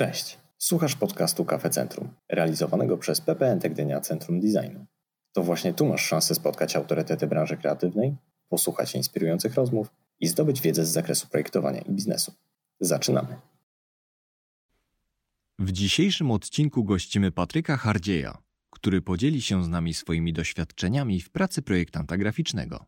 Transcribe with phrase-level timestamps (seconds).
[0.00, 4.86] Cześć, słuchasz podcastu Kafe Centrum, realizowanego przez PPNT Gdynia Centrum Designu.
[5.32, 8.16] To właśnie tu masz szansę spotkać autorytety branży kreatywnej,
[8.48, 12.32] posłuchać inspirujących rozmów i zdobyć wiedzę z zakresu projektowania i biznesu.
[12.80, 13.36] Zaczynamy.
[15.58, 18.38] W dzisiejszym odcinku gościmy Patryka Hardzieja,
[18.70, 22.86] który podzieli się z nami swoimi doświadczeniami w pracy projektanta graficznego.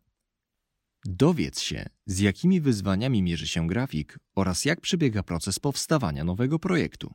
[1.05, 7.13] Dowiedz się, z jakimi wyzwaniami mierzy się grafik oraz jak przebiega proces powstawania nowego projektu.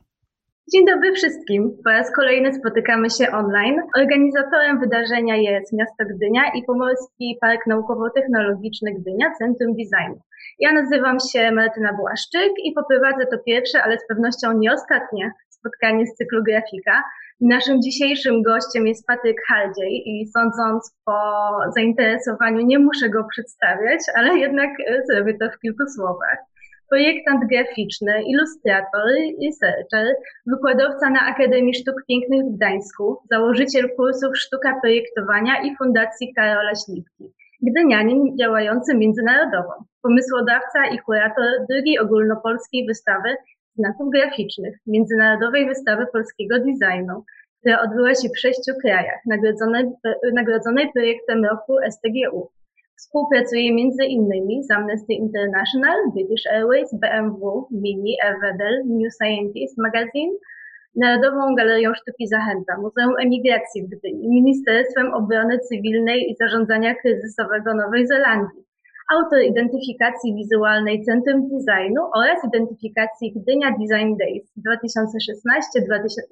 [0.73, 1.77] Dzień dobry wszystkim.
[1.83, 3.81] Po raz kolejny spotykamy się online.
[3.97, 10.21] Organizatorem wydarzenia jest miasto Gdynia i Pomorski Park Naukowo-Technologiczny Gdynia, Centrum Designu.
[10.59, 16.07] Ja nazywam się Martyna Błaszczyk i poprowadzę to pierwsze, ale z pewnością nie ostatnie spotkanie
[16.07, 17.03] z cyklu grafika.
[17.41, 21.19] Naszym dzisiejszym gościem jest Patryk Hardziej i sądząc po
[21.75, 24.69] zainteresowaniu nie muszę go przedstawiać, ale jednak
[25.09, 26.37] zrobię to w kilku słowach.
[26.89, 29.09] Projektant graficzny, ilustrator,
[29.45, 30.15] researcher,
[30.45, 37.23] wykładowca na Akademii Sztuk Pięknych w Gdańsku, założyciel kursów Sztuka Projektowania i Fundacji Karola Śliwki.
[37.61, 43.35] Gdynianin działający międzynarodowo, pomysłodawca i kurator drugiej ogólnopolskiej wystawy
[43.77, 47.23] znaków graficznych Międzynarodowej Wystawy Polskiego Designu,
[47.59, 49.85] która odbyła się w sześciu krajach, nagrodzonej,
[50.33, 52.49] nagrodzonej projektem roku STGU.
[52.99, 53.61] Współpracuje
[54.07, 60.33] innymi z Amnesty International, British Airways, BMW, Mini, Everdell, New Scientist Magazine,
[60.95, 68.07] Narodową Galerią Sztuki Zachęta, Muzeum Emigracji w Gdyni, Ministerstwem Obrony Cywilnej i Zarządzania Kryzysowego Nowej
[68.07, 68.63] Zelandii,
[69.15, 75.81] autor identyfikacji wizualnej Centrum Designu oraz identyfikacji Gdynia Design Days 2016,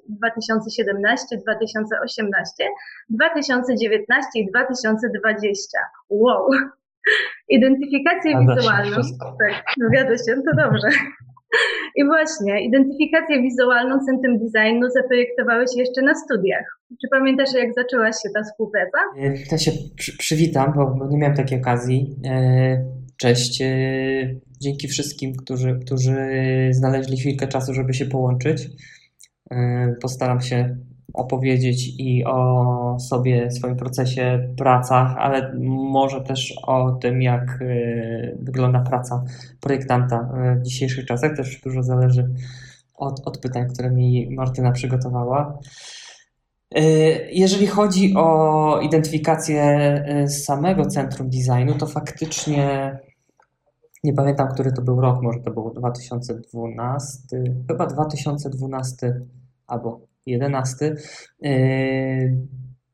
[0.08, 2.64] 2017, 2018,
[3.10, 5.78] 2019 i 2020.
[6.10, 6.48] Wow!
[7.56, 8.96] Identyfikację wizualną.
[9.38, 10.88] Tak, zgadza się, to dobrze.
[11.96, 16.80] I właśnie, identyfikację wizualną Centrum Designu zaprojektowałeś jeszcze na studiach.
[17.00, 18.98] Czy pamiętasz, jak zaczęła się ta współpraca?
[19.52, 22.16] Ja się przy, przywitam, bo, nie miałem takiej okazji.
[22.26, 22.84] E,
[23.16, 23.62] Cześć.
[23.62, 23.68] E,
[24.60, 26.16] Dzięki wszystkim, którzy, którzy
[26.70, 28.68] znaleźli chwilkę czasu, żeby się połączyć.
[29.50, 30.76] E, Postaram się
[31.14, 35.54] opowiedzieć i o sobie, swoim procesie, pracach, ale
[35.90, 39.24] może też o tym, jak e, wygląda praca
[39.60, 40.28] projektanta
[40.60, 41.36] w dzisiejszych czasach.
[41.36, 42.30] Też dużo zależy
[42.94, 45.58] od, od pytań, które mi Martyna przygotowała.
[46.74, 46.82] E,
[47.32, 52.98] Jeżeli chodzi o identyfikację samego centrum designu, to faktycznie
[54.04, 57.18] nie pamiętam, który to był rok, może to był 2012,
[57.68, 59.20] chyba 2012
[59.66, 60.00] albo
[60.36, 60.94] 2011.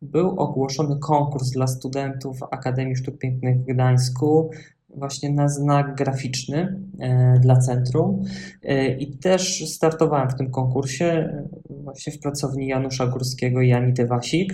[0.02, 4.50] Był ogłoszony konkurs dla studentów Akademii Sztuk Pięknych w Gdańsku
[4.96, 8.22] właśnie na znak graficzny e, dla centrum
[8.62, 14.06] E, i też startowałem w tym konkursie e, właśnie w pracowni Janusza Górskiego i Anity
[14.06, 14.52] Wasik.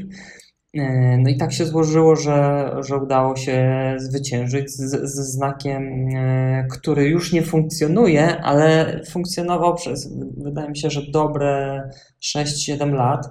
[0.74, 7.04] E, No i tak się złożyło, że, że udało się zwyciężyć ze znakiem, e, który
[7.08, 11.82] już nie funkcjonuje, ale funkcjonował przez, wydaje mi się, że dobre
[12.20, 13.26] 6-7 lat.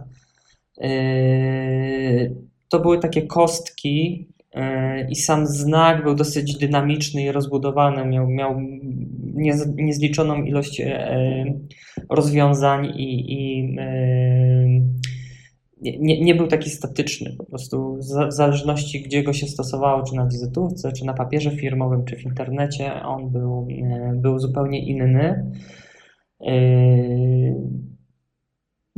[0.81, 0.89] E,
[2.69, 4.27] To były takie kostki
[5.09, 8.05] i sam znak był dosyć dynamiczny i rozbudowany.
[8.05, 8.55] Miał, miał
[9.35, 10.81] niez- niezliczoną ilość
[12.09, 13.75] rozwiązań i, i
[15.81, 17.35] nie, nie, był taki statyczny.
[17.37, 17.97] Po prostu
[18.27, 22.25] w zależności, gdzie go się stosowało, czy na wizytówce, czy na papierze firmowym, czy w
[22.25, 25.51] internecie, on był, e, był zupełnie inny.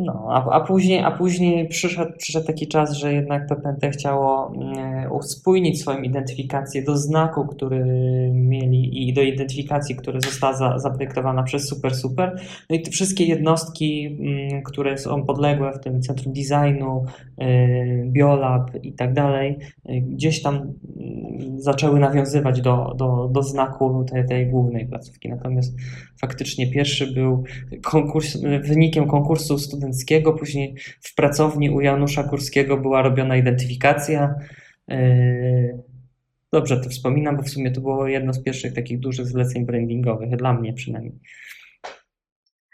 [0.06, 5.10] No, a, a później, a później przyszedł, przyszedł taki czas, że jednak PPNT chciało e,
[5.10, 7.86] uspójnić swoją identyfikację do znaku, który
[8.34, 12.42] mieli i do identyfikacji, która została za, zaprojektowana przez Super Super.
[12.70, 17.06] No i te wszystkie jednostki, mm, które są podległe w tym centrum designu,
[17.38, 17.68] e,
[18.06, 20.74] Biolab i tak dalej, e, gdzieś tam mm,
[21.62, 25.30] zaczęły nawiązywać do, do, do znaku tej, tej głównej placówki.
[25.30, 25.78] Natomiast
[26.22, 27.44] faktycznie pierwszy był
[27.84, 34.36] konkurs, wynikiem konkursu studenckiego, później w pracowni u Janusza Górskiego była robiona identyfikacja.
[34.88, 35.92] Yy,
[36.54, 40.36] Dobrze to wspominam, bo w sumie to było jedno z pierwszych takich dużych zleceń brandingowych,
[40.36, 41.20] dla mnie przynajmniej.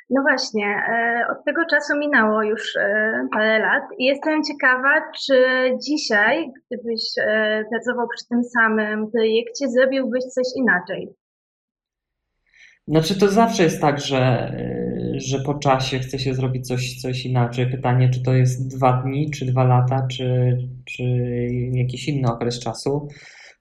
[0.09, 5.45] No właśnie, e, od tego czasu minęło już e, parę lat i jestem ciekawa, czy
[5.88, 11.09] dzisiaj, gdybyś e, pracował przy tym samym projekcie, zrobiłbyś coś inaczej.
[12.88, 14.51] Znaczy to zawsze jest tak, że,
[15.18, 17.71] że po czasie chce się zrobić coś, coś inaczej.
[17.71, 21.04] Pytanie, czy to jest dwa dni, czy dwa lata, czy, czy
[21.74, 23.07] jakiś inny okres czasu.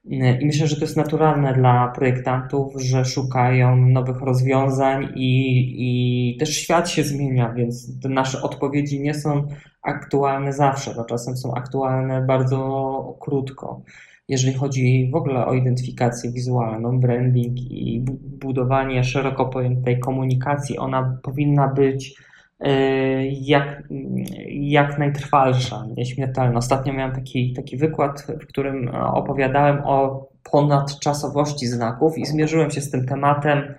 [0.06, 6.56] I myślę, że to jest naturalne dla projektantów, że szukają nowych rozwiązań i, i też
[6.56, 9.46] świat się zmienia, więc nasze odpowiedzi nie są
[9.82, 13.82] aktualne zawsze, bo czasem są aktualne bardzo krótko.
[14.28, 18.04] Jeżeli chodzi w ogóle o identyfikację wizualną, branding i
[18.40, 22.25] budowanie szeroko pojętej komunikacji, ona powinna być
[23.40, 23.82] jak,
[24.50, 26.58] jak najtrwalsza, nieśmiertelna.
[26.58, 32.90] Ostatnio miałem taki, taki wykład, w którym opowiadałem o ponadczasowości znaków i zmierzyłem się z
[32.90, 33.74] tym tematem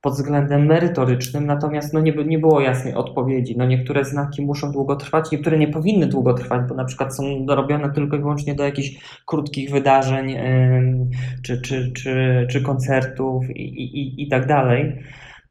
[0.00, 3.54] pod względem merytorycznym, natomiast no nie, nie było jasnej odpowiedzi.
[3.58, 7.46] No niektóre znaki muszą długo trwać, niektóre nie powinny długo trwać, bo na przykład są
[7.48, 10.36] robione tylko i wyłącznie do jakichś krótkich wydarzeń
[11.42, 14.98] czy, czy, czy, czy koncertów i, i, i tak dalej.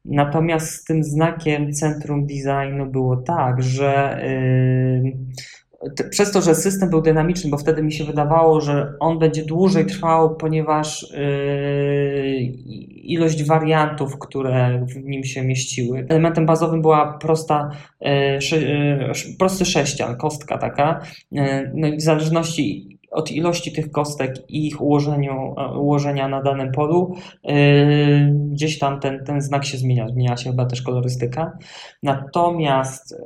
[0.04, 4.20] Natomiast z tym znakiem centrum designu było tak, że
[5.02, 9.44] yy, przez to, że system był dynamiczny, bo wtedy mi się wydawało, że on będzie
[9.44, 12.40] dłużej trwał, ponieważ yy,
[13.04, 16.06] ilość wariantów, które w nim się mieściły.
[16.08, 17.70] Elementem bazowym była prosta,
[18.00, 18.38] yy,
[19.38, 21.00] prosty sześcian, kostka taka.
[21.74, 27.14] No i w zależności od ilości tych kostek i ich ułożeniu, ułożenia na danym polu,
[28.50, 30.08] gdzieś tam ten, ten znak się zmienia.
[30.08, 31.58] Zmienia się chyba też kolorystyka.
[32.02, 33.16] Natomiast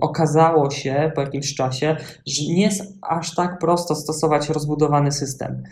[0.00, 1.96] okazało się po jakimś czasie,
[2.26, 5.62] że nie jest aż tak prosto stosować rozbudowany system.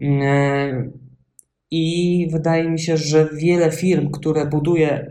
[0.00, 0.92] Mm,
[1.70, 5.10] I wydaje mi się, że wiele firm, które buduje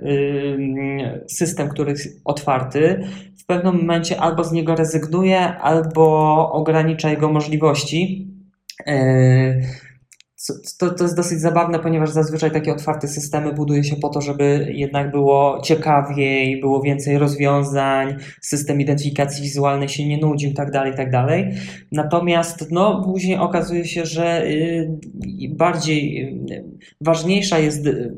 [1.28, 3.04] system, który jest otwarty,
[3.38, 8.28] w pewnym momencie albo z niego rezygnuje, albo ogranicza jego możliwości.
[8.88, 9.62] Yy,
[10.80, 14.72] to, to jest dosyć zabawne, ponieważ zazwyczaj takie otwarte systemy buduje się po to, żeby
[14.74, 21.12] jednak było ciekawiej, było więcej rozwiązań, system identyfikacji wizualnej się nie nudził, tak dalej, tak
[21.12, 21.52] dalej.
[21.92, 25.00] Natomiast no, później okazuje się, że y,
[25.50, 26.66] bardziej y,
[27.02, 28.16] ważniejsza jest y,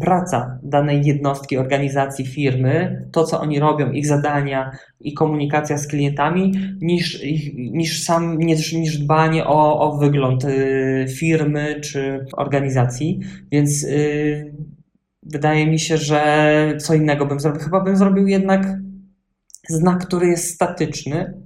[0.00, 4.70] praca danej jednostki, organizacji, firmy, to co oni robią, ich zadania,
[5.00, 7.22] i komunikacja z klientami niż,
[7.56, 13.20] niż sam niż, niż dbanie o, o wygląd y, firmy czy organizacji.
[13.52, 14.54] Więc yy,
[15.22, 17.60] wydaje mi się, że co innego bym zrobił.
[17.60, 18.66] Chyba bym zrobił jednak
[19.68, 21.41] znak, który jest statyczny.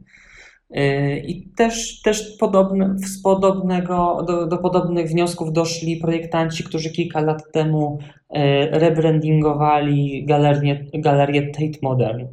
[0.70, 7.20] Y, I też, też podobne, z podobnego, do, do podobnych wniosków doszli projektanci, którzy kilka
[7.20, 8.38] lat temu y,
[8.70, 12.26] rebrandingowali galerię, galerię Tate Modern.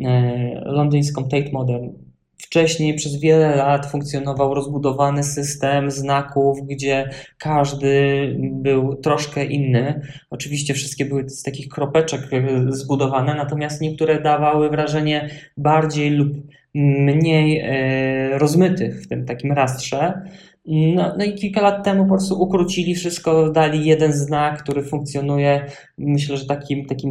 [0.00, 1.88] E, londyńską Tate Modern.
[2.38, 10.00] Wcześniej przez wiele lat funkcjonował rozbudowany system znaków, gdzie każdy był troszkę inny.
[10.30, 12.20] Oczywiście wszystkie były z takich kropeczek
[12.68, 16.28] zbudowane, natomiast niektóre dawały wrażenie bardziej lub
[16.74, 20.22] mniej e, rozmytych w tym takim rastrze.
[20.66, 25.66] No, no, i kilka lat temu po prostu ukrócili wszystko, dali jeden znak, który funkcjonuje,
[25.98, 27.10] myślę, że takim, takim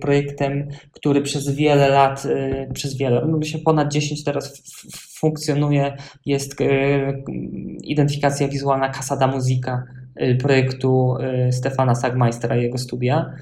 [0.00, 4.62] projektem, który przez wiele lat, y, przez wiele, no myślę ponad 10 teraz
[5.18, 5.96] funkcjonuje,
[6.26, 6.64] jest y,
[7.84, 9.84] identyfikacja wizualna Casada Musica
[10.42, 11.16] projektu
[11.50, 13.34] Stefana Sagmeistera i jego studia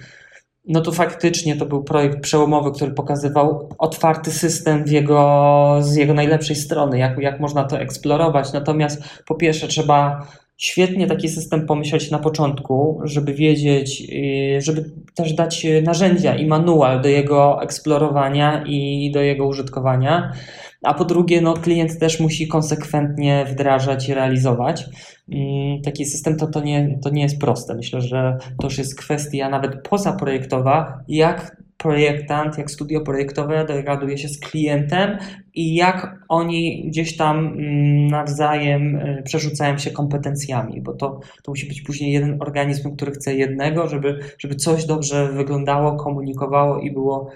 [0.68, 6.56] no to faktycznie to był projekt przełomowy, który pokazywał otwarty system jego, z jego najlepszej
[6.56, 8.52] strony, jak, jak można to eksplorować.
[8.52, 10.26] Natomiast po pierwsze trzeba
[10.56, 14.84] świetnie taki system pomyśleć na początku, żeby wiedzieć, y, żeby
[15.14, 20.32] też dać narzędzia i manual do jego eksplorowania i do jego użytkowania.
[20.82, 24.84] A po drugie, no, klient też musi konsekwentnie wdrażać i realizować.
[25.84, 27.74] Taki system to, to, nie, to nie jest proste.
[27.74, 34.28] Myślę, że to już jest kwestia nawet pozaprojektowa, jak projektant, jak studio projektowe dogaduje się
[34.28, 35.18] z klientem
[35.54, 41.68] i jak oni gdzieś tam mm, nawzajem y, przerzucają się kompetencjami, bo to, to musi
[41.68, 47.30] być później jeden organizm, który chce jednego, żeby, żeby coś dobrze wyglądało, komunikowało i było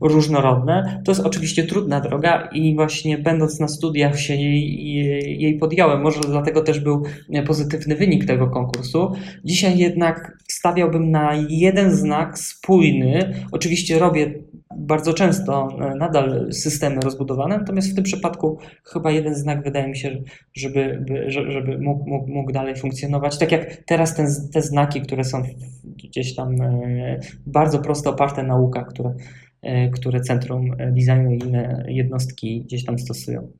[0.00, 1.02] różnorodne.
[1.04, 6.02] To jest oczywiście trudna droga i właśnie będąc na studiach się jej, jej podjąłem.
[6.02, 7.02] Może dlatego też był
[7.46, 9.12] pozytywny wynik tego konkursu.
[9.44, 13.34] Dzisiaj jednak stawiałbym na jeden znak spójny.
[13.52, 14.34] Oczywiście robię
[14.76, 19.96] bardzo często e, nadal systemy rozbudowane, natomiast w tym przypadku chyba jeden znak wydaje mi
[19.96, 20.22] się,
[20.54, 23.38] żeby, żeby mógł, mógł, mógł dalej funkcjonować.
[23.38, 25.42] Tak jak teraz ten, te znaki, które są
[25.84, 29.14] gdzieś tam e, bardzo prosto oparte na naukach, które,
[29.62, 33.52] e, które Centrum Designu i inne jednostki gdzieś tam stosują.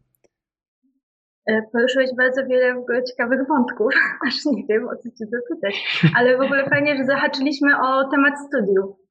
[1.73, 3.93] Poruszyłeś bardzo wiele w ogóle ciekawych wątków,
[4.29, 8.35] aż nie wiem o co Cię zapytać, ale w ogóle fajnie, że zahaczyliśmy o temat
[8.49, 9.03] studiów.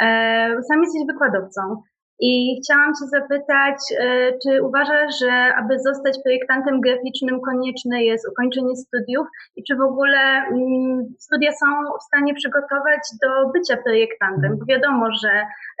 [0.00, 1.82] E, sam jesteś wykładowcą
[2.22, 8.76] I chciałam Cię zapytać, e, czy uważasz, że aby zostać projektantem graficznym konieczne jest ukończenie
[8.76, 9.26] studiów
[9.56, 11.66] i czy w ogóle mm, studia są
[12.00, 14.58] w stanie przygotować do bycia projektantem?
[14.58, 15.30] Bo wiadomo, że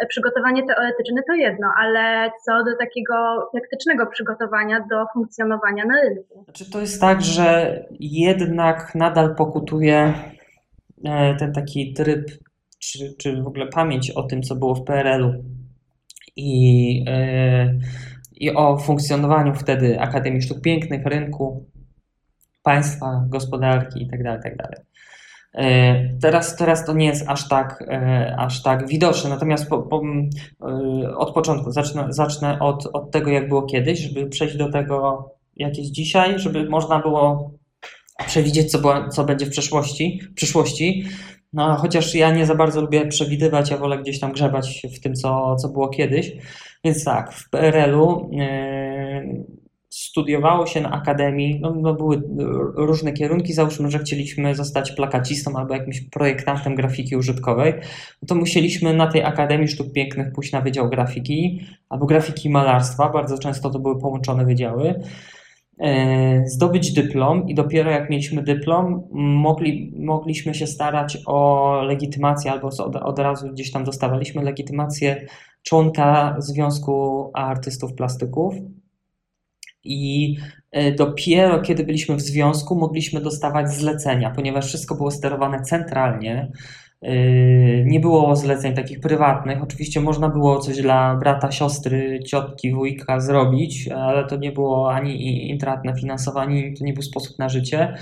[0.08, 3.14] przygotowanie teoretyczne to jedno, ale co do takiego
[3.52, 6.44] praktycznego przygotowania do funkcjonowania na rynku?
[6.44, 10.14] Znaczy to jest tak, że jednak nadal pokutuje
[11.04, 12.24] e, ten taki tryb,
[12.80, 15.44] czy, czy w ogóle pamięć o tym, co było w PRL-u
[16.36, 17.78] i, e,
[18.32, 21.66] i o funkcjonowaniu wtedy Akademii Sztuk Pięknych, rynku,
[22.62, 24.24] państwa, gospodarki itd.
[24.24, 24.56] Tak itd.
[24.56, 24.80] Tak
[25.54, 30.02] e, teraz, teraz to nie jest aż tak, e, aż tak widoczne, natomiast po, po,
[31.16, 35.78] od początku zacznę, zacznę od, od tego, jak było kiedyś, żeby przejść do tego, jak
[35.78, 37.52] jest dzisiaj, żeby można było
[38.26, 41.04] przewidzieć, co, co będzie w przeszłości, w przyszłości.
[41.52, 45.14] No, chociaż ja nie za bardzo lubię przewidywać, ja wolę gdzieś tam grzebać w tym,
[45.14, 46.32] co, co było kiedyś.
[46.84, 49.44] Więc tak, w PRL-u yy,
[49.90, 52.22] studiowało się na akademii, no, no, były
[52.74, 57.74] różne kierunki, załóżmy, że chcieliśmy zostać plakacistą albo jakimś projektantem grafiki użytkowej,
[58.22, 63.08] no to musieliśmy na tej Akademii Sztuk Pięknych pójść na Wydział Grafiki albo Grafiki Malarstwa,
[63.08, 64.94] bardzo często to były połączone wydziały.
[65.80, 72.68] E, zdobyć dyplom i dopiero jak mieliśmy dyplom, mogli, mogliśmy się starać o legitymację albo
[72.68, 75.26] od, od razu gdzieś tam dostawaliśmy legitymację
[75.62, 78.54] członka Związku Artystów Plastyków.
[79.84, 80.36] I
[80.70, 86.52] e, dopiero kiedy byliśmy w związku, mogliśmy dostawać zlecenia, ponieważ wszystko było sterowane centralnie.
[87.02, 89.62] Yy, nie było zleceń takich prywatnych.
[89.62, 95.48] Oczywiście można było coś dla brata, siostry, ciotki, wujka zrobić, ale to nie było ani
[95.50, 97.94] intratne finansowanie, to nie był sposób na życie.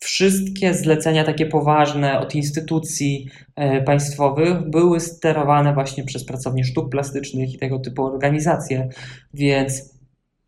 [0.00, 7.54] Wszystkie zlecenia takie poważne od instytucji e, państwowych były sterowane właśnie przez pracownie sztuk plastycznych
[7.54, 8.88] i tego typu organizacje.
[9.34, 9.94] Więc,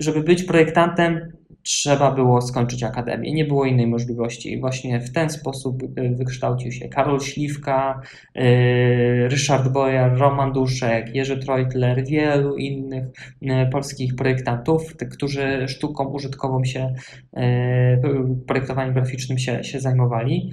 [0.00, 1.32] żeby być projektantem,
[1.62, 3.32] trzeba było skończyć akademię.
[3.32, 4.52] Nie było innej możliwości.
[4.52, 8.00] I właśnie w ten sposób y, wykształcił się Karol Śliwka,
[8.36, 13.04] y, Ryszard Bojar, Roman Duszek, Jerzy Treutler, wielu innych
[13.42, 16.94] y, polskich projektantów, którzy sztuką użytkową się,
[18.46, 20.50] projektowaniem graficznym się, się zajmowali.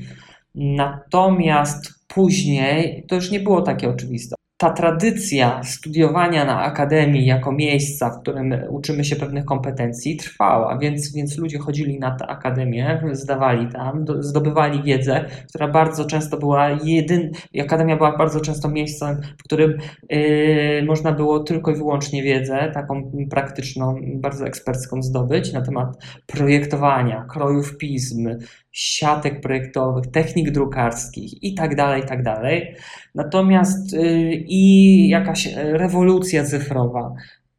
[0.55, 8.09] Natomiast później to już nie było takie oczywiste ta tradycja studiowania na akademii jako miejsca,
[8.09, 13.67] w którym uczymy się pewnych kompetencji, trwała, więc, więc ludzie chodzili na tę akademię, zdawali
[13.67, 19.77] tam, zdobywali wiedzę, która bardzo często była jedyn, akademia była bardzo często miejscem, w którym
[20.09, 25.97] yy, można było tylko i wyłącznie wiedzę, taką praktyczną, bardzo ekspercką zdobyć na temat
[26.27, 28.29] projektowania, krojów pism,
[28.71, 32.75] siatek projektowych, technik drukarskich i tak dalej, i tak dalej.
[33.15, 37.13] Natomiast yy, i jakaś rewolucja cyfrowa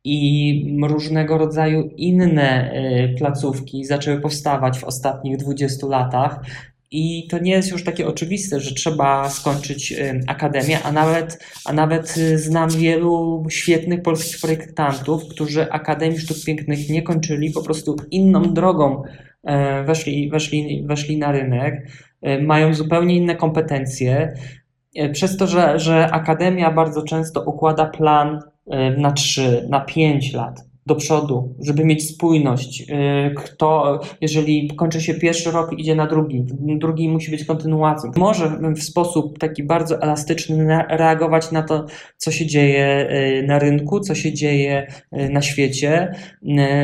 [0.04, 6.40] i różnego rodzaju inne y, placówki zaczęły powstawać w ostatnich 20 latach.
[6.92, 11.72] I to nie jest już takie oczywiste, że trzeba skończyć y, akademię, a nawet, a
[11.72, 17.96] nawet y, znam wielu świetnych polskich projektantów, którzy Akademii Sztuk Pięknych nie kończyli, po prostu
[18.10, 19.02] inną drogą
[19.84, 21.88] weszli, weszli, weszli na rynek,
[22.22, 24.34] e, mają zupełnie inne kompetencje.
[24.96, 28.40] E, przez to, że, że akademia bardzo często układa plan
[28.96, 32.80] na 3, na 5 lat, do przodu, żeby mieć spójność.
[32.90, 38.10] Y, kto, jeżeli kończy się pierwszy rok, idzie na drugi, drugi musi być kontynuacją.
[38.16, 44.00] Może w sposób taki bardzo elastyczny reagować na to, co się dzieje y, na rynku,
[44.00, 46.14] co się dzieje y, na świecie,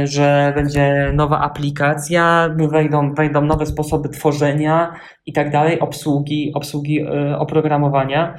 [0.04, 4.92] że będzie nowa aplikacja, wejdą, wejdą nowe sposoby tworzenia
[5.26, 7.06] i tak dalej, obsługi, obsługi
[7.38, 8.38] oprogramowania.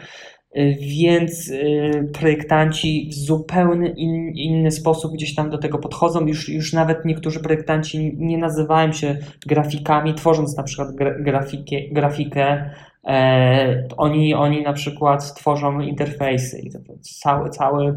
[0.57, 6.27] Y, więc y, projektanci w zupełnie in, inny sposób gdzieś tam do tego podchodzą.
[6.27, 12.69] Już, już nawet niektórzy projektanci nie nazywają się grafikami, tworząc na przykład grafikę, grafikę
[13.07, 17.95] E, oni, oni na przykład tworzą interfejsy i to, cały, cały,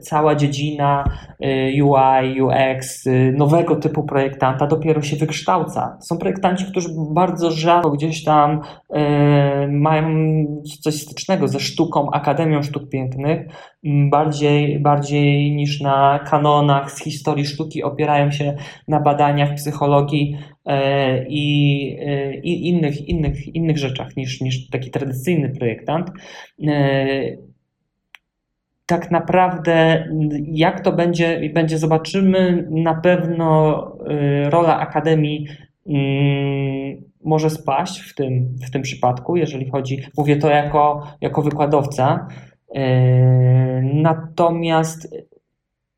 [0.00, 1.04] cała dziedzina
[1.82, 5.98] UI, UX, nowego typu projektanta dopiero się wykształca.
[6.00, 8.60] Są projektanci, którzy bardzo rzadko gdzieś tam
[9.70, 10.06] mają
[10.80, 13.46] coś stycznego ze sztuką, Akademią Sztuk Pięknych,
[14.10, 18.54] bardziej, bardziej niż na kanonach z historii sztuki opierają się
[18.88, 25.48] na badaniach psychologii E, i, e, i innych, innych, innych rzeczach niż, niż taki tradycyjny
[25.48, 26.10] projektant.
[28.86, 30.08] Tak naprawdę,
[30.44, 32.68] jak to będzie, będzie zobaczymy.
[32.70, 33.80] Na pewno
[34.50, 35.46] rola Akademii
[35.86, 42.28] mm, może spaść w tym, w tym przypadku, jeżeli chodzi, mówię to jako, jako wykładowca,
[43.82, 45.08] Natomiast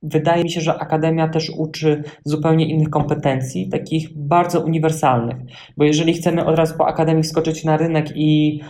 [0.03, 5.37] wydaje mi się, że akademia też uczy zupełnie innych kompetencji, takich bardzo uniwersalnych.
[5.77, 8.61] Bo jeżeli chcemy od razu po akademii wskoczyć na rynek i,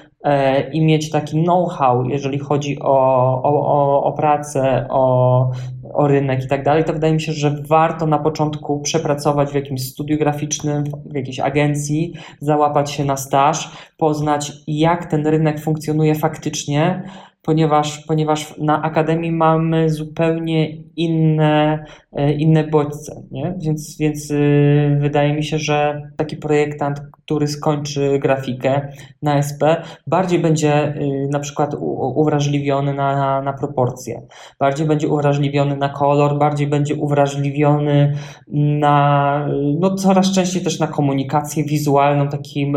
[0.73, 5.50] i mieć taki know-how, jeżeli chodzi o, o, o pracę, o,
[5.95, 9.54] o rynek i tak dalej, to wydaje mi się, że warto na początku przepracować w
[9.54, 16.14] jakimś studiu graficznym, w jakiejś agencji, załapać się na staż, poznać jak ten rynek funkcjonuje
[16.14, 17.02] faktycznie,
[17.47, 23.23] ponieważ, ponieważ na Akademii mamy zupełnie inne, e, inne bodźce.
[23.31, 23.55] Nie?
[23.59, 28.88] Więc, więc y, wydaje mi się, że taki projektant, który skończy grafikę
[29.23, 29.62] na SP,
[30.07, 31.75] bardziej będzie y, na przykład
[32.15, 34.23] uwrażliwiony na, na, proporcje,
[34.61, 38.17] bardziej będzie uwrażliwiony na kolor, bardziej będzie uwrażliwiony
[38.49, 39.49] na,
[39.81, 42.76] no coraz częściej też na komunikację wizualną, takim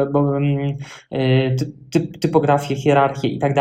[1.92, 3.54] typ, typografię, hierarchię i tak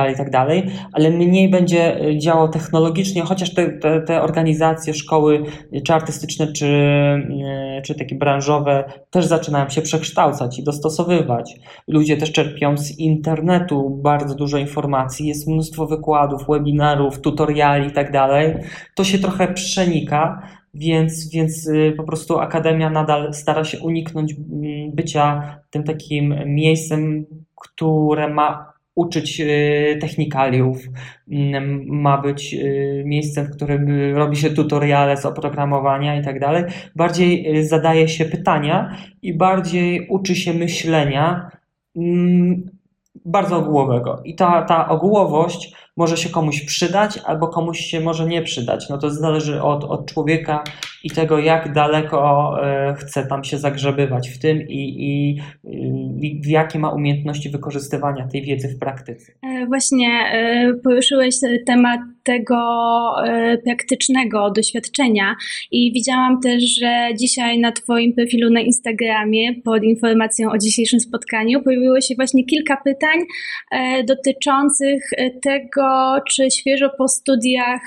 [0.98, 5.42] ale mniej będzie działał technologicznie, chociaż te, te, te organizacje, szkoły,
[5.86, 11.54] czy artystyczne, czy, y, czy takie branżowe też zaczynają się przekształcać i dostosowywać.
[11.88, 18.08] Ludzie też czerpią z internetu bardzo dużo informacji, jest mnóstwo wykładów, webinarów, tutoriali i tak.
[18.94, 20.42] To się trochę przenika,
[20.74, 27.26] więc, więc y, po prostu Akademia nadal stara się uniknąć mm, bycia tym takim miejscem,
[27.56, 30.78] które ma uczyć y, technikaliów,
[31.30, 36.64] mm, ma być y, miejscem, w którym robi się tutoriale z oprogramowania i tak dalej.
[36.96, 41.50] Bardziej zadaje się pytania i bardziej uczy się myślenia
[41.96, 42.70] mm,
[43.24, 44.20] bardzo ogółowego.
[44.24, 48.88] I ta, ta ogółowość może się komuś przydać, albo komuś się może nie przydać.
[48.88, 50.64] No to zależy od, od człowieka
[51.04, 55.38] i tego, jak daleko e, chce tam się zagrzebywać w tym i, i,
[56.26, 59.32] i jakie ma umiejętności wykorzystywania tej wiedzy w praktyce.
[59.42, 61.34] E, właśnie e, poruszyłeś
[61.66, 62.56] temat tego
[63.64, 65.36] praktycznego doświadczenia
[65.70, 71.62] i widziałam też, że dzisiaj na Twoim profilu na Instagramie pod informacją o dzisiejszym spotkaniu
[71.62, 73.18] pojawiło się właśnie kilka pytań
[74.06, 75.10] dotyczących
[75.42, 75.87] tego,
[76.30, 77.80] czy świeżo po studiach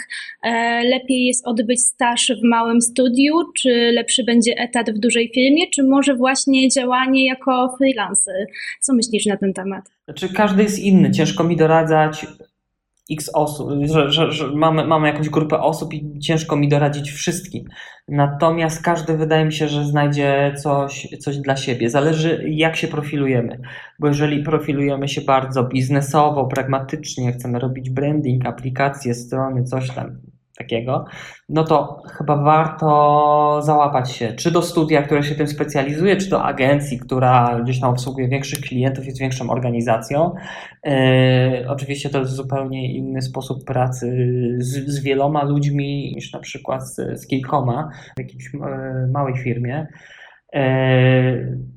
[0.44, 5.70] e, lepiej jest odbyć staż w małym studiu, czy lepszy będzie etat w dużej firmie,
[5.76, 8.48] czy może właśnie działanie jako freelancer?
[8.82, 9.86] Co myślisz na ten temat?
[10.06, 11.12] Znaczy, każdy jest inny.
[11.12, 12.26] Ciężko mi doradzać
[13.12, 17.66] x osób, że, że, że, mamy, mamy jakąś grupę osób i ciężko mi doradzić wszystkim.
[18.08, 21.90] Natomiast każdy wydaje mi się, że znajdzie coś, coś dla siebie.
[21.90, 23.60] Zależy jak się profilujemy,
[24.00, 30.18] bo jeżeli profilujemy się bardzo biznesowo, pragmatycznie, chcemy robić branding, aplikacje, strony, coś tam,
[30.62, 31.06] takiego,
[31.50, 36.44] no to chyba warto załapać się, czy do studia, które się tym specjalizuje, czy do
[36.44, 40.34] agencji, która gdzieś tam obsługuje większych klientów, jest większą organizacją.
[40.84, 40.94] Yy,
[41.68, 47.22] oczywiście to jest zupełnie inny sposób pracy z, z wieloma ludźmi niż na przykład z,
[47.22, 48.60] z kilkoma w jakiejś yy,
[49.14, 49.88] małej firmie.
[50.54, 50.62] Yy,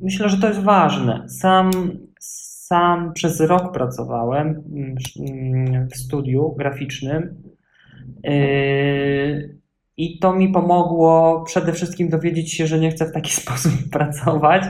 [0.00, 1.28] myślę, że to jest ważne.
[1.28, 1.70] Sam
[2.74, 7.42] sam przez rok pracowałem mm, w studiu graficznym
[9.96, 14.64] I to mi pomogło przede wszystkim dowiedzieć się, że nie chcę w taki sposób pracować,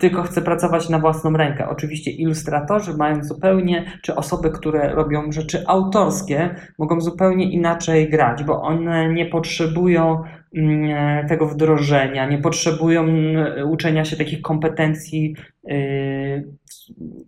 [0.00, 1.68] tylko chcę pracować na własną rękę.
[1.68, 8.62] Oczywiście ilustratorzy mają zupełnie, czy osoby, które robią rzeczy autorskie, mogą zupełnie inaczej grać, bo
[8.62, 10.22] one nie potrzebują
[10.56, 16.44] mm, tego wdrożenia, nie potrzebują mm, uczenia się takich kompetencji yy,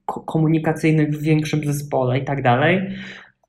[0.07, 2.97] komunikacyjnych w większym zespole i tak dalej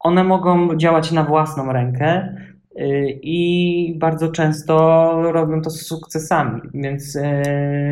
[0.04, 2.36] one mogą działać na własną rękę
[2.78, 7.22] y, i bardzo często robią to z sukcesami, więc y,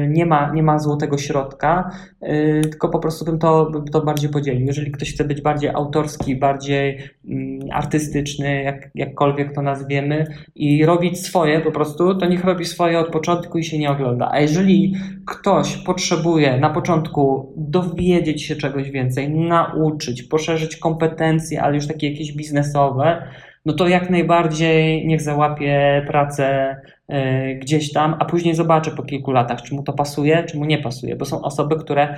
[0.09, 1.91] nie ma, nie ma złotego środka,
[2.23, 4.67] y, tylko po prostu bym to, bym to bardziej podzielił.
[4.67, 11.25] Jeżeli ktoś chce być bardziej autorski, bardziej mm, artystyczny, jak, jakkolwiek to nazwiemy, i robić
[11.25, 14.29] swoje po prostu, to niech robi swoje od początku i się nie ogląda.
[14.31, 21.87] A jeżeli ktoś potrzebuje na początku dowiedzieć się czegoś więcej, nauczyć, poszerzyć kompetencje, ale już
[21.87, 23.23] takie jakieś biznesowe,
[23.65, 26.75] no to jak najbardziej niech załapie pracę
[27.11, 30.65] y, gdzieś tam, a później zobaczy po kilku latach, czy mu to pasuje, czy mu
[30.65, 32.15] nie pasuje, bo są osoby, które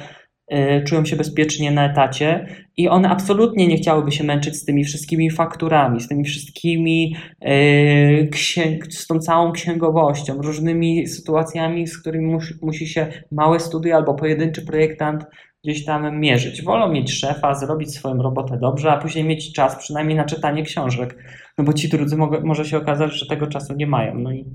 [0.85, 5.31] czują się bezpiecznie na etacie i one absolutnie nie chciałyby się męczyć z tymi wszystkimi
[5.31, 7.15] fakturami, z tymi wszystkimi,
[7.47, 8.29] y,
[8.89, 14.65] z tą całą księgowością, różnymi sytuacjami, z którymi musi, musi się małe studio albo pojedynczy
[14.65, 15.25] projektant
[15.63, 16.63] gdzieś tam mierzyć.
[16.63, 21.15] Wolą mieć szefa, zrobić swoją robotę dobrze, a później mieć czas przynajmniej na czytanie książek.
[21.57, 24.15] No bo ci drudzy mogą, może się okazać, że tego czasu nie mają.
[24.15, 24.45] No i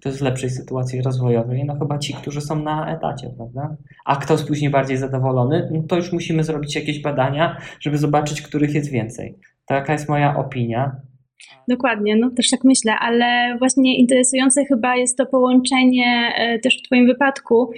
[0.00, 1.64] to jest w lepszej sytuacji rozwojowej.
[1.64, 3.76] No chyba ci, którzy są na etacie, prawda?
[4.04, 8.42] A kto jest później bardziej zadowolony, no to już musimy zrobić jakieś badania, żeby zobaczyć,
[8.42, 9.38] których jest więcej.
[9.66, 10.96] Taka jest moja opinia.
[11.68, 16.86] Dokładnie, no też tak myślę, ale właśnie interesujące chyba jest to połączenie e, też w
[16.86, 17.70] Twoim wypadku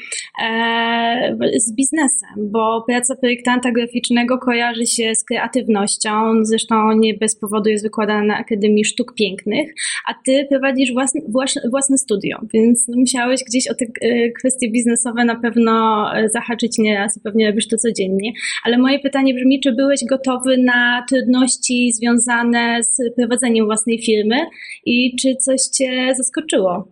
[0.45, 6.11] e, z biznesem, bo praca projektanta graficznego kojarzy się z kreatywnością,
[6.43, 9.75] zresztą nie bez powodu jest wykładana na Akademii Sztuk Pięknych,
[10.09, 11.21] a Ty prowadzisz własne,
[11.71, 17.21] własne studio, więc no musiałeś gdzieś o te e, kwestie biznesowe na pewno zahaczyć nieraz
[17.25, 18.33] pewnie robisz to codziennie,
[18.65, 24.37] ale moje pytanie brzmi, czy byłeś gotowy na trudności związane z prowadzeniem własnej firmy
[24.87, 26.89] i czy coś Cię zaskoczyło?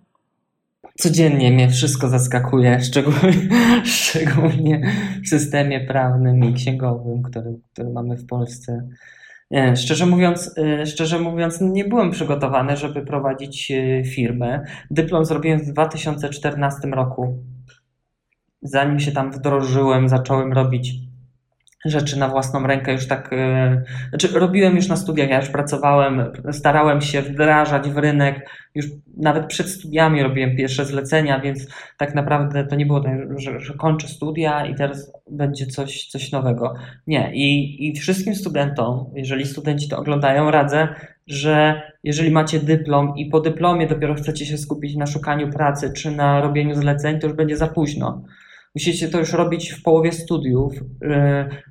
[0.98, 3.48] Codziennie mnie wszystko zaskakuje, szczególnie,
[3.84, 4.92] szczególnie
[5.24, 8.88] w systemie prawnym i księgowym, który, który mamy w Polsce.
[9.50, 14.64] Nie, szczerze mówiąc, y, szczerze mówiąc, nie byłem przygotowany, żeby prowadzić y, firmę.
[14.90, 17.38] Dyplom zrobiłem w 2014 roku.
[18.62, 20.94] Zanim się tam wdrożyłem, zacząłem robić
[21.84, 26.32] rzeczy na własną rękę już tak, e, znaczy robiłem już na studiach, ja już pracowałem,
[26.52, 31.66] starałem się wdrażać w rynek, już nawet przed studiami robiłem pierwsze zlecenia, więc
[31.98, 36.32] tak naprawdę to nie było tak, że, że kończę studia i teraz będzie coś, coś
[36.32, 36.74] nowego.
[37.06, 37.30] Nie.
[37.34, 40.88] I, I wszystkim studentom, jeżeli studenci to oglądają, radzę,
[41.26, 46.10] że jeżeli macie dyplom i po dyplomie dopiero chcecie się skupić na szukaniu pracy czy
[46.10, 48.22] na robieniu zleceń, to już będzie za późno.
[48.74, 50.84] Musicie to już robić w połowie studiów, y,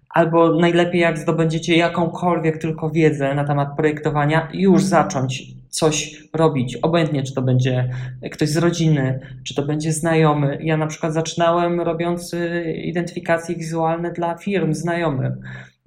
[0.10, 6.76] albo najlepiej jak zdobędziecie jakąkolwiek tylko wiedzę na temat projektowania, już zacząć coś robić.
[6.76, 7.90] Obojętnie, czy to będzie
[8.32, 10.60] ktoś z rodziny, czy to będzie znajomy.
[10.62, 15.34] Ja na przykład zaczynałem robiąc y, identyfikacje wizualne dla firm znajomych.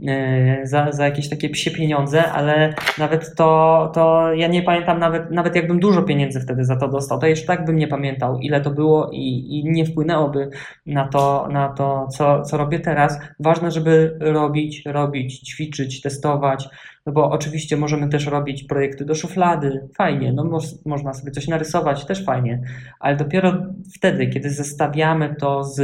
[0.04, 5.30] E, za, za jakieś takie psie pieniądze, ale nawet to, to ja nie pamiętam, nawet,
[5.30, 8.61] nawet jakbym dużo pieniędzy wtedy za to dostał, to jeszcze tak bym nie pamiętał, ile
[8.61, 10.50] to było i, i nie wpłynęłoby
[10.87, 13.18] na to, na to co, co robię teraz.
[13.40, 16.68] Ważne, żeby robić, robić, ćwiczyć, testować,
[17.06, 21.48] no bo oczywiście możemy też robić projekty do szuflady, fajnie, no mo można sobie coś
[21.48, 22.61] narysować, też fajnie,
[23.00, 23.52] ale dopiero
[23.96, 25.80] wtedy, kiedy zestawiamy to z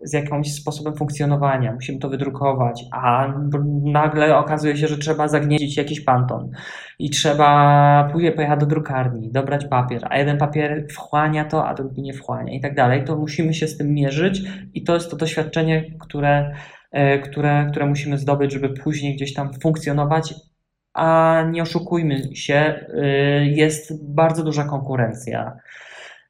[0.00, 3.34] z jakimś sposobem funkcjonowania, musimy to wydrukować, a
[3.82, 6.50] nagle okazuje się, że trzeba zagnieździć jakiś panton
[6.98, 12.02] i trzeba później pojechać do drukarni, dobrać papier, a jeden papier wchłania to, a drugi
[12.02, 14.42] nie wchłania i tak dalej, to musimy się z tym mierzyć
[14.74, 16.54] i to jest to doświadczenie, które,
[16.92, 20.34] e, które, które musimy zdobyć, żeby później gdzieś tam funkcjonować,
[20.94, 25.56] a nie oszukujmy się, e, jest bardzo duża konkurencja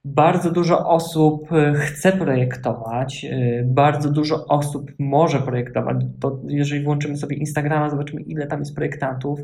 [0.05, 5.97] bardzo dużo osób e, chce projektować, e, bardzo dużo osób może projektować.
[6.21, 9.41] To jeżeli włączymy sobie Instagrama, zobaczymy, ile tam jest projektantów,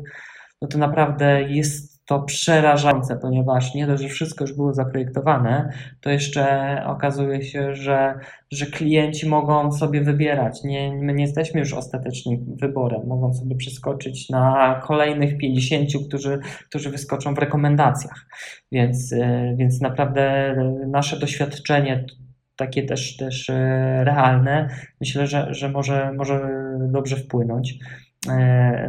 [0.61, 5.69] no to naprawdę jest to przerażające, ponieważ nie dość, że wszystko już było zaprojektowane,
[6.01, 8.19] to jeszcze okazuje się, że,
[8.51, 10.63] że klienci mogą sobie wybierać.
[10.63, 16.39] Nie, my nie jesteśmy już ostatecznym wyborem, mogą sobie przeskoczyć na kolejnych 50, którzy,
[16.69, 18.25] którzy wyskoczą w rekomendacjach.
[18.71, 20.55] Więc, e, więc naprawdę
[20.87, 22.05] nasze doświadczenie
[22.55, 24.69] takie też, też e, realne,
[25.01, 26.49] myślę, że, że może, może
[26.91, 27.79] dobrze wpłynąć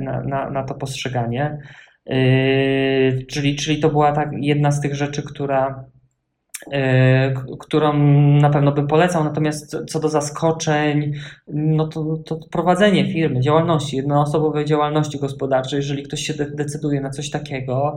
[0.00, 1.58] na, na, na to postrzeganie.
[2.06, 5.84] Yy, czyli, czyli to była tak jedna z tych rzeczy, która,
[6.72, 6.78] yy,
[7.60, 7.92] którą
[8.40, 9.24] na pewno bym polecał.
[9.24, 11.12] Natomiast co do zaskoczeń,
[11.48, 17.30] no to, to prowadzenie firmy, działalności, jednoosobowej działalności gospodarczej, jeżeli ktoś się decyduje na coś
[17.30, 17.96] takiego,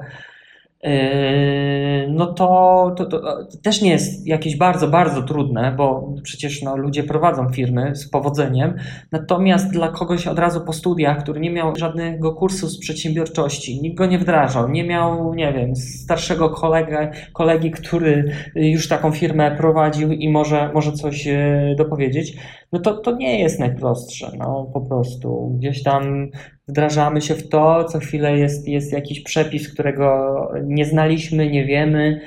[2.09, 3.21] no to, to, to,
[3.63, 8.73] też nie jest jakieś bardzo, bardzo trudne, bo przecież no, ludzie prowadzą firmy z powodzeniem.
[9.11, 13.97] Natomiast dla kogoś od razu po studiach, który nie miał żadnego kursu z przedsiębiorczości, nikt
[13.97, 20.11] go nie wdrażał, nie miał, nie wiem, starszego kolega, kolegi, który już taką firmę prowadził
[20.11, 22.37] i może, może coś e, dopowiedzieć,
[22.71, 24.31] no to, to nie jest najprostsze.
[24.37, 26.29] No, po prostu gdzieś tam
[26.69, 32.21] wdrażamy się w to, co chwilę jest, jest jakiś przepis, którego nie znaliśmy, nie wiemy.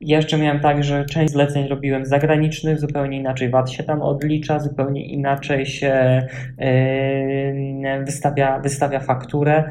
[0.00, 5.06] Jeszcze miałem tak, że część zleceń robiłem zagranicznych, zupełnie inaczej VAT się tam odlicza, zupełnie
[5.06, 6.22] inaczej się
[6.58, 9.64] yy, wystawia, wystawia fakturę.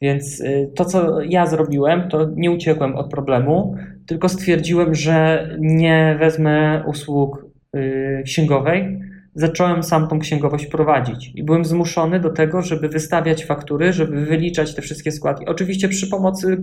[0.00, 6.16] Więc yy, to, co ja zrobiłem, to nie uciekłem od problemu, tylko stwierdziłem, że nie
[6.20, 9.00] wezmę usług yy, księgowej,
[9.36, 14.74] zacząłem sam tą księgowość prowadzić i byłem zmuszony do tego, żeby wystawiać faktury, żeby wyliczać
[14.74, 15.46] te wszystkie składki.
[15.46, 16.62] Oczywiście przy pomocy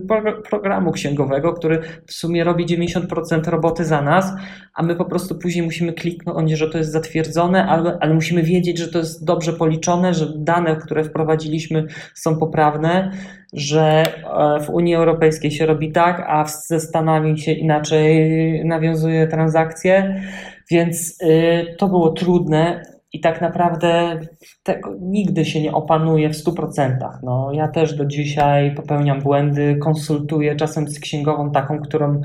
[0.50, 4.32] programu księgowego, który w sumie robi 90% roboty za nas,
[4.74, 8.78] a my po prostu później musimy kliknąć, że to jest zatwierdzone, ale, ale musimy wiedzieć,
[8.78, 13.10] że to jest dobrze policzone, że dane, które wprowadziliśmy są poprawne,
[13.54, 20.22] że e, w Unii Europejskiej się robi tak, a ze Stanami się inaczej nawiązuje transakcje.
[20.70, 22.82] Więc y, to było trudne,
[23.14, 24.20] i tak naprawdę
[24.62, 27.18] tego nigdy się nie opanuje w 100%.
[27.22, 32.20] No, ja też do dzisiaj popełniam błędy, konsultuję czasem z księgową taką, którą,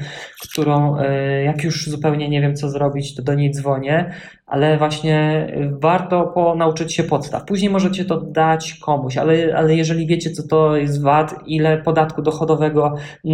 [0.51, 4.11] którą e, jak już zupełnie nie wiem co zrobić, to do niej dzwonię,
[4.47, 5.47] ale właśnie
[5.81, 7.45] warto po, nauczyć się podstaw.
[7.45, 12.21] Później możecie to dać komuś, ale, ale jeżeli wiecie, co to jest VAT, ile podatku
[12.21, 13.29] dochodowego e,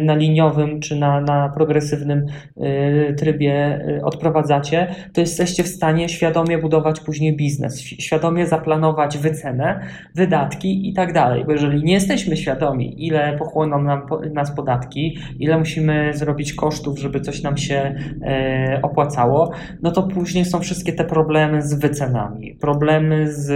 [0.00, 6.69] na liniowym czy na, na progresywnym e, trybie odprowadzacie, to jesteście w stanie świadomie budować
[6.70, 9.80] budować później biznes, świadomie zaplanować wycenę,
[10.14, 11.44] wydatki i tak dalej.
[11.44, 14.02] Bo jeżeli nie jesteśmy świadomi, ile pochłoną nam,
[14.32, 19.52] nas podatki, ile musimy zrobić kosztów, żeby coś nam się e, opłacało,
[19.82, 23.50] no to później są wszystkie te problemy z wycenami, problemy z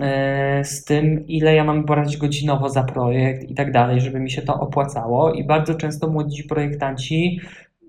[0.00, 4.30] e, z tym, ile ja mam brać godzinowo za projekt i tak dalej, żeby mi
[4.30, 5.32] się to opłacało.
[5.32, 7.40] I bardzo często młodzi projektanci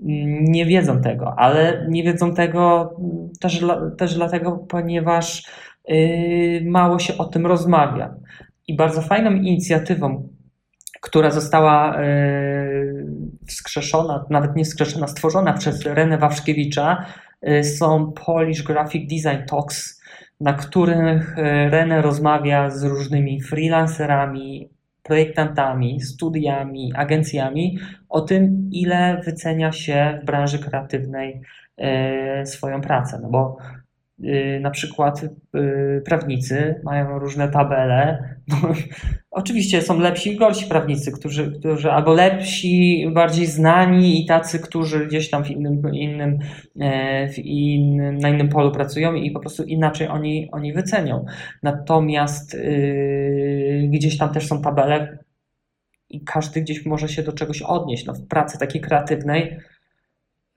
[0.02, 2.94] nie wiedzą tego, ale nie wiedzą tego
[3.40, 3.66] też,
[3.98, 5.44] też dlatego, ponieważ
[5.88, 8.16] yy, mało się o tym rozmawia.
[8.68, 10.30] I bardzo fajną inicjatywą,
[11.02, 13.06] która została yy,
[13.48, 17.06] wskrzeszona, nawet nie wskrzeszona, stworzona przez Renę Wawrzkiewicza,
[17.42, 20.02] yy, są Polish Graphic Design Talks,
[20.40, 21.36] na których
[21.70, 24.70] Renę rozmawia z różnymi freelancerami,
[25.10, 27.78] projektantami, studiami, agencjami
[28.10, 31.42] o tym, ile wycenia się w branży kreatywnej
[31.78, 33.20] e, swoją pracę.
[33.22, 33.58] No bo
[34.62, 38.24] na przykład y, prawnicy mają różne tabele.
[39.32, 45.08] Oczywiście są lepsi i gorsi prawnicy, którzy, którzy albo lepsi, bardziej znani i tacy, którzy
[45.08, 46.40] gdzieś tam w innym, innym,
[46.80, 51.26] e, w innym, na innym polu pracują i po prostu inaczej oni, oni wycenią.
[51.64, 55.18] Natomiast yy, gdzieś tam też są tabele
[56.10, 58.06] i każdy gdzieś może się do czegoś odnieść.
[58.06, 59.60] No, w pracy takiej kreatywnej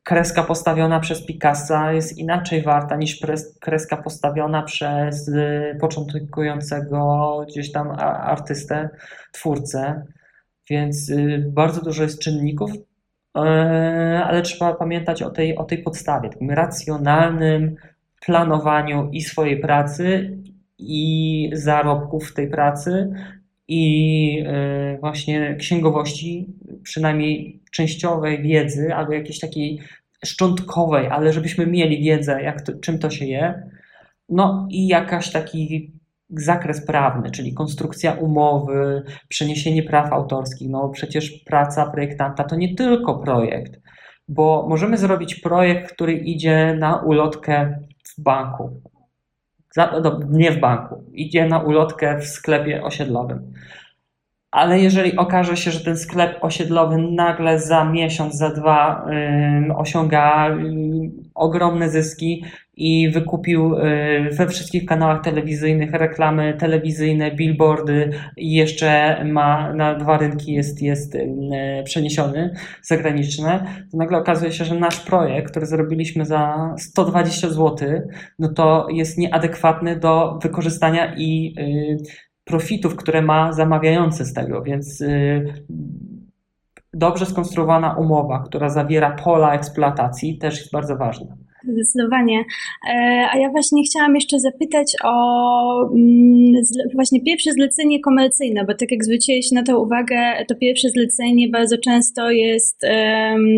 [0.03, 3.21] kreska postawiona przez Picassa jest inaczej warta niż
[3.61, 8.89] kreska postawiona przez y, początkującego gdzieś tam artystę,
[9.33, 10.03] twórcę.
[10.71, 13.41] Więc y, bardzo dużo jest czynników, y,
[14.25, 17.77] ale trzeba pamiętać o tej, o tej podstawie, takim racjonalnym
[18.27, 20.37] planowaniu i swojej pracy,
[20.79, 23.13] i zarobków w tej pracy,
[23.75, 24.45] i
[25.01, 26.47] właśnie księgowości,
[26.83, 29.81] przynajmniej częściowej wiedzy albo jakiejś takiej
[30.25, 33.71] szczątkowej, ale żebyśmy mieli wiedzę, jak to, czym to się je.
[34.29, 35.93] No i jakaś taki
[36.31, 40.71] zakres prawny, czyli konstrukcja umowy, przeniesienie praw autorskich.
[40.71, 43.81] No przecież praca projektanta to nie tylko projekt,
[44.29, 48.83] bo możemy zrobić projekt, który idzie na ulotkę w banku.
[49.77, 53.53] No, nie w banku, idzie na ulotkę w sklepie osiedlowym.
[54.51, 59.07] Ale jeżeli okaże się, że ten sklep osiedlowy nagle za miesiąc, za dwa
[59.77, 60.57] osiąga
[61.35, 62.45] ogromne zyski
[62.77, 70.19] i wykupił y, we wszystkich kanałach telewizyjnych reklamy telewizyjne, billboardy i jeszcze ma na dwa
[70.19, 71.29] rynki jest, jest y,
[71.85, 77.77] przeniesiony zagraniczne, to nagle okazuje się, że nasz projekt, który zrobiliśmy za 120 zł,
[78.39, 81.97] no to jest nieadekwatny do wykorzystania i y,
[82.45, 85.05] profitów, które ma zamawiający z tego, więc
[86.95, 91.27] dobrze skonstruowana umowa, która zawiera pola eksploatacji, też jest bardzo ważna.
[91.69, 92.45] Zdecydowanie.
[92.89, 92.93] E,
[93.33, 96.63] a ja właśnie chciałam jeszcze zapytać o mm,
[96.95, 101.79] właśnie pierwsze zlecenie komercyjne, bo tak jak zwróciłeś na to uwagę, to pierwsze zlecenie bardzo
[101.79, 102.81] często jest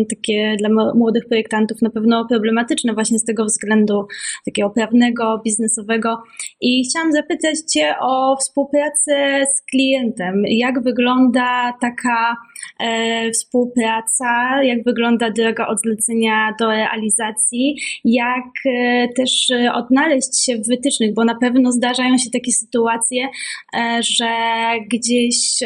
[0.09, 4.07] takie dla młodych projektantów na pewno problematyczne właśnie z tego względu
[4.45, 6.23] takiego prawnego, biznesowego.
[6.61, 10.43] I chciałam zapytać Cię o współpracę z klientem.
[10.47, 12.35] Jak wygląda taka
[12.79, 20.57] e, współpraca, jak wygląda droga od zlecenia do realizacji jak e, też e, odnaleźć się
[20.57, 23.27] w wytycznych, bo na pewno zdarzają się takie sytuacje,
[23.99, 24.29] że
[24.91, 25.63] gdzieś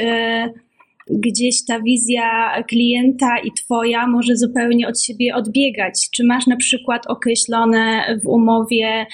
[1.09, 6.09] gdzieś ta wizja klienta i Twoja może zupełnie od siebie odbiegać.
[6.11, 9.05] Czy masz na przykład określone w umowie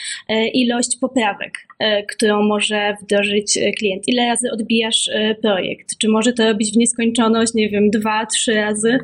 [0.54, 1.68] ilość poprawek,
[2.10, 4.08] którą może wdrożyć klient?
[4.08, 5.10] Ile razy odbijasz
[5.42, 5.98] projekt?
[5.98, 8.98] Czy może to robić w nieskończoność, nie wiem, dwa, trzy razy?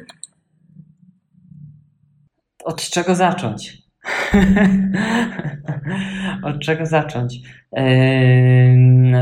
[2.63, 3.80] Od czego zacząć?
[6.43, 7.39] Od czego zacząć?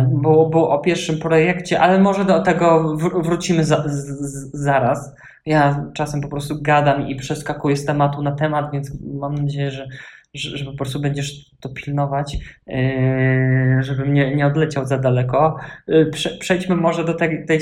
[0.08, 5.16] Było, było o pierwszym projekcie, ale może do tego wrócimy za, z, zaraz.
[5.46, 9.88] Ja czasem po prostu gadam i przeskakuję z tematu na temat, więc mam nadzieję, że
[10.34, 12.38] że, że po prostu będziesz to pilnować,
[12.68, 15.58] yy, żebym nie, nie odleciał za daleko.
[15.88, 17.60] Yy, przejdźmy może do tej, tej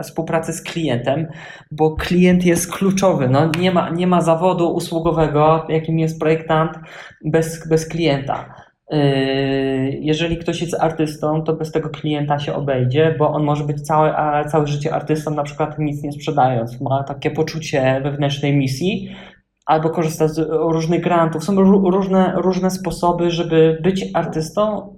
[0.00, 1.26] współpracy z klientem,
[1.70, 3.28] bo klient jest kluczowy.
[3.28, 6.78] No, nie, ma, nie ma zawodu usługowego, jakim jest projektant,
[7.24, 8.54] bez, bez klienta.
[10.00, 14.14] jeżeli ktoś jest artystą, to bez tego klienta się obejdzie, bo on może być całe,
[14.48, 16.80] całe życie artystą, na przykład nic nie sprzedając.
[16.80, 19.16] Ma takie poczucie wewnętrznej misji,
[19.70, 21.44] albo korzysta z różnych grantów.
[21.44, 21.54] Są
[21.90, 24.94] różne, różne sposoby, żeby być artystą,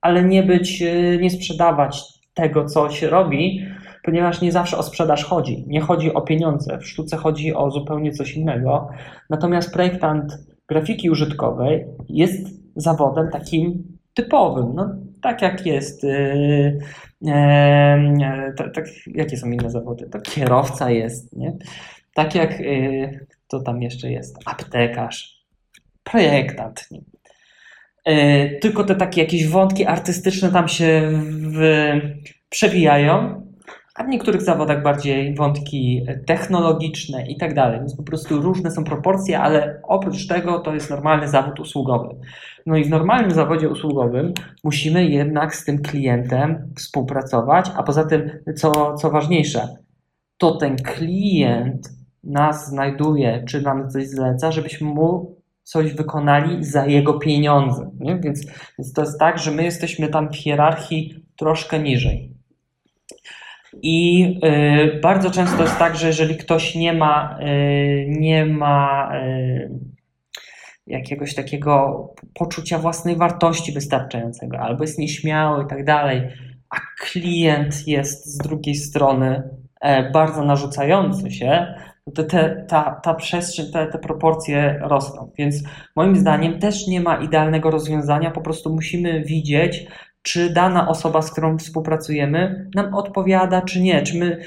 [0.00, 0.84] ale nie być,
[1.20, 2.02] nie sprzedawać
[2.34, 3.66] tego, co się robi,
[4.02, 5.64] ponieważ nie zawsze o sprzedaż chodzi.
[5.66, 6.78] Nie chodzi o pieniądze.
[6.78, 8.88] W sztuce chodzi o zupełnie coś innego.
[9.30, 10.32] Natomiast projektant
[10.68, 14.72] grafiki użytkowej jest zawodem takim typowym.
[14.74, 16.02] No, tak jak jest.
[16.02, 16.78] Yy,
[17.22, 17.32] yy,
[18.56, 20.06] tak, tak, jakie są inne zawody?
[20.06, 21.56] To kierowca jest, nie?
[22.14, 22.58] Tak jak.
[23.52, 24.36] Yy, to tam jeszcze jest?
[24.44, 25.46] Aptekarz,
[26.04, 26.88] projektant.
[28.06, 31.10] Yy, tylko te takie jakieś wątki artystyczne tam się
[31.52, 31.60] w,
[32.48, 33.46] przewijają
[33.96, 37.78] a w niektórych zawodach bardziej wątki technologiczne i tak dalej.
[37.78, 42.08] Więc po prostu różne są proporcje, ale oprócz tego to jest normalny zawód usługowy.
[42.66, 44.32] No i w normalnym zawodzie usługowym
[44.64, 49.68] musimy jednak z tym klientem współpracować, a poza tym, co, co ważniejsze,
[50.38, 51.88] to ten klient
[52.26, 57.90] nas znajduje, czy nam coś zleca, żebyśmy mu coś wykonali za jego pieniądze.
[58.00, 58.16] Nie?
[58.16, 58.46] Więc,
[58.78, 62.36] więc to jest tak, że my jesteśmy tam w hierarchii troszkę niżej.
[63.82, 69.70] I y, bardzo często jest tak, że jeżeli ktoś nie ma, y, nie ma y,
[70.86, 76.22] jakiegoś takiego poczucia własnej wartości wystarczającego, albo jest nieśmiały i tak dalej,
[76.70, 79.42] a klient jest z drugiej strony
[79.80, 81.74] e, bardzo narzucający się,
[82.14, 85.30] to te, ta, ta przestrzeń, te, te proporcje rosną.
[85.38, 85.62] Więc
[85.96, 89.86] moim zdaniem też nie ma idealnego rozwiązania, po prostu musimy widzieć,
[90.22, 94.02] czy dana osoba, z którą współpracujemy, nam odpowiada, czy nie.
[94.02, 94.40] Czy my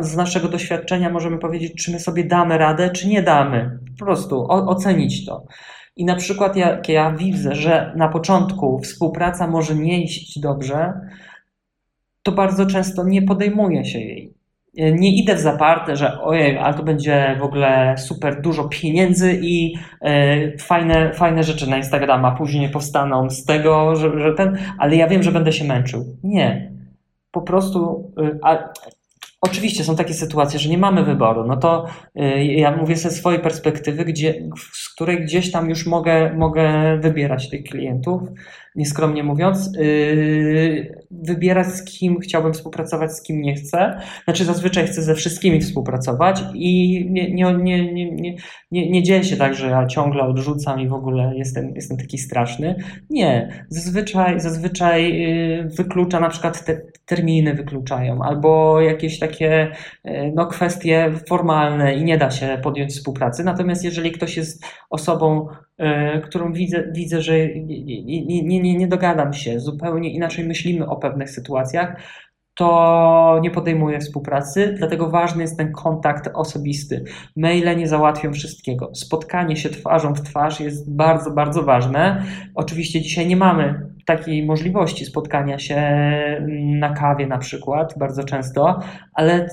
[0.00, 3.78] z naszego doświadczenia możemy powiedzieć, czy my sobie damy radę, czy nie damy.
[3.98, 5.46] Po prostu ocenić to.
[5.96, 10.92] I na przykład jak ja widzę, że na początku współpraca może nie iść dobrze,
[12.22, 14.33] to bardzo często nie podejmuję się jej.
[14.78, 19.38] E, nie idę w zaparte, że ojej, ale to będzie w ogóle super dużo pieniędzy
[19.42, 24.96] i e, fajne, fajne rzeczy na Instagrama później powstaną z tego, że, że ten, ale
[24.96, 26.16] ja wiem, że będę się męczył.
[26.22, 26.72] Nie.
[27.30, 28.72] Po prostu, e, a,
[29.40, 31.46] Oczywiście są takie sytuacje, że nie mamy wyboru.
[31.46, 31.86] No to
[32.38, 34.34] ja mówię ze swojej perspektywy, gdzie,
[34.72, 38.22] z której gdzieś tam już mogę, mogę wybierać tych klientów
[38.76, 44.00] nieskromnie mówiąc, yy, wybierać z kim chciałbym współpracować, z kim nie chcę.
[44.24, 48.36] Znaczy zazwyczaj chcę ze wszystkimi współpracować i nie, nie, nie, nie, nie,
[48.70, 52.18] nie, nie dzieje się tak, że ja ciągle odrzucam i w ogóle jestem, jestem taki
[52.18, 52.76] straszny.
[53.10, 53.64] Nie.
[53.68, 59.72] Zazwyczaj, zazwyczaj yy, wyklucza na przykład te terminy wykluczają albo jakieś takie
[60.04, 63.44] yy, no, kwestie formalne i nie da się podjąć współpracy.
[63.44, 65.48] Natomiast jeżeli ktoś jest osobą
[66.24, 71.30] którą widzę, widzę że nie, nie, nie, nie dogadam się, zupełnie inaczej myślimy o pewnych
[71.30, 71.96] sytuacjach,
[72.54, 77.04] to nie podejmuję współpracy, dlatego ważny jest ten kontakt osobisty.
[77.36, 78.90] Maile nie załatwią wszystkiego.
[78.94, 82.22] Spotkanie się twarzą w twarz jest bardzo, bardzo ważne.
[82.54, 85.80] Oczywiście dzisiaj nie mamy takiej możliwości spotkania się
[86.64, 88.80] na kawie na przykład, bardzo często,
[89.14, 89.48] ale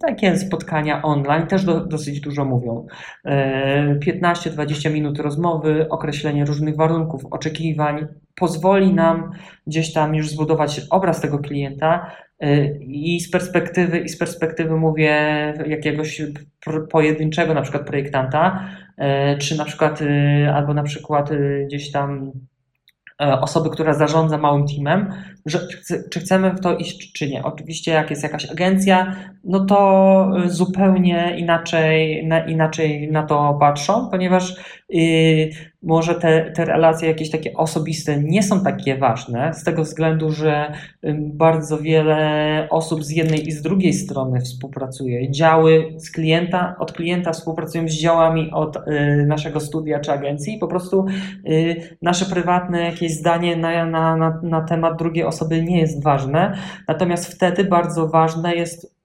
[0.00, 2.86] takie spotkania online też do, dosyć dużo mówią.
[3.26, 9.30] 15-20 e, minut rozmowy, określenie różnych warunków, oczekiwań pozwoli nam
[9.66, 15.14] gdzieś tam już zbudować obraz tego klienta e, i z perspektywy, i z perspektywy mówię
[15.66, 16.22] jakiegoś
[16.90, 20.00] pojedynczego na przykład projektanta, e, czy na przykład
[20.54, 21.30] albo na przykład
[21.66, 22.32] gdzieś tam
[23.18, 25.12] osoby, która zarządza małym teamem,
[25.46, 25.60] że
[26.10, 27.44] czy chcemy w to iść, czy nie.
[27.44, 34.54] Oczywiście, jak jest jakaś agencja, no to zupełnie inaczej na, inaczej na to patrzą, ponieważ
[34.88, 35.50] yy,
[35.86, 40.72] może te, te relacje jakieś takie osobiste nie są takie ważne, z tego względu, że
[41.18, 45.30] bardzo wiele osób z jednej i z drugiej strony współpracuje.
[45.30, 48.80] Działy z klienta, od klienta współpracują z działami od y,
[49.26, 51.06] naszego studia czy agencji po prostu
[51.48, 56.58] y, nasze prywatne jakieś zdanie na, na, na, na temat drugiej osoby nie jest ważne.
[56.88, 58.95] Natomiast wtedy bardzo ważne jest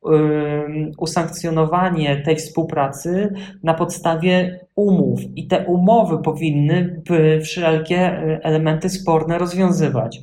[0.98, 3.34] usankcjonowanie tej współpracy
[3.64, 7.02] na podstawie umów i te umowy powinny
[7.44, 10.22] wszelkie e, elementy sporne rozwiązywać.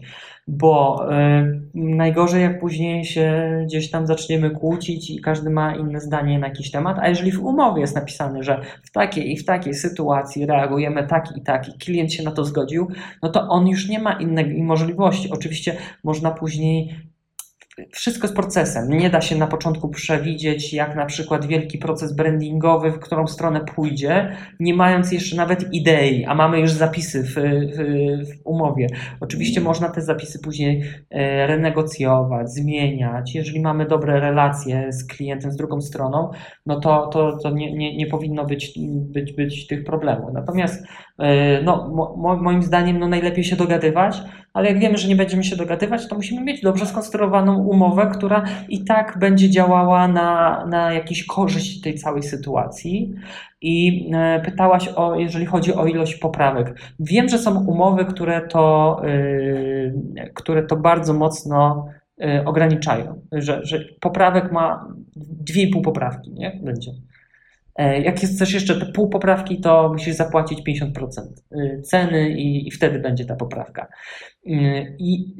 [0.50, 6.38] Bo y, najgorzej, jak później się gdzieś tam zaczniemy kłócić i każdy ma inne zdanie
[6.38, 9.74] na jakiś temat, a jeżeli w umowie jest napisane, że w takiej i w takiej
[9.74, 12.88] sytuacji reagujemy tak i tak, i klient się na to zgodził,
[13.22, 15.30] no to on już nie ma innej możliwości.
[15.30, 16.94] Oczywiście można później
[17.93, 18.89] wszystko jest procesem.
[18.89, 23.61] Nie da się na początku przewidzieć, jak na przykład wielki proces brandingowy, w którą stronę
[23.61, 27.76] pójdzie, nie mając jeszcze nawet idei, a mamy już zapisy w, w,
[28.29, 28.87] w umowie.
[29.20, 33.35] Oczywiście można te zapisy później e, renegocjować, zmieniać.
[33.35, 36.31] Jeżeli mamy dobre relacje z klientem, z drugą stroną,
[36.66, 40.33] no to, to, to nie, nie, nie powinno być, być, być tych problemów.
[40.33, 40.87] Natomiast
[41.64, 45.56] no, mo, moim zdaniem no, najlepiej się dogadywać, ale jak wiemy, że nie będziemy się
[45.56, 51.24] dogadywać, to musimy mieć dobrze skonstruowaną umowę, która i tak będzie działała na, na jakąś
[51.24, 53.14] korzyść tej całej sytuacji.
[53.60, 56.80] I e, pytałaś o, jeżeli chodzi o ilość poprawek.
[57.00, 61.88] Wiem, że są umowy, które to, yy, które to bardzo mocno
[62.18, 66.60] yy, ograniczają, że, że poprawek ma dwie i pół poprawki, nie?
[66.62, 66.90] Będzie.
[67.79, 70.93] E, jak też jeszcze te pół poprawki, to musisz zapłacić 50%
[71.53, 73.87] y, ceny i, i, wtedy będzie ta poprawka.
[74.47, 75.35] Y, I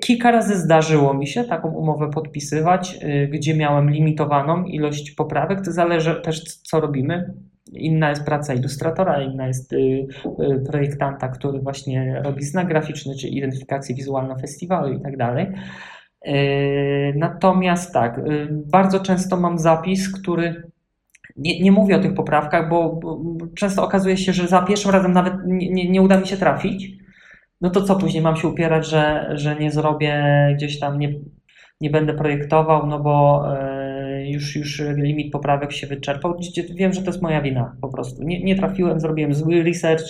[0.00, 5.60] kilka razy zdarzyło mi się taką umowę podpisywać, y, gdzie miałem limitowaną ilość poprawek.
[5.64, 7.34] To zależy też, co robimy.
[7.72, 9.74] Inna jest praca ilustratora, inna jest
[10.66, 15.46] projektanta, który właśnie robi znak graficzny, czy identyfikację wizualną festiwalu i tak dalej.
[17.14, 18.20] Natomiast tak,
[18.50, 20.69] bardzo często mam zapis, który
[21.40, 23.00] nie, nie mówię o tych poprawkach, bo,
[23.54, 26.92] często okazuje się, że za pierwszym razem nawet nie, nie, nie, uda mi się trafić.
[27.60, 30.24] No to co później mam się upierać, że, że nie zrobię
[30.54, 31.14] gdzieś tam, nie,
[31.80, 36.38] nie będę projektował, no bo e, już, już limit poprawek się wyczerpał.
[36.74, 38.22] Wiem, że to jest moja wina po prostu.
[38.22, 40.04] Nie, nie trafiłem, zrobiłem zły research.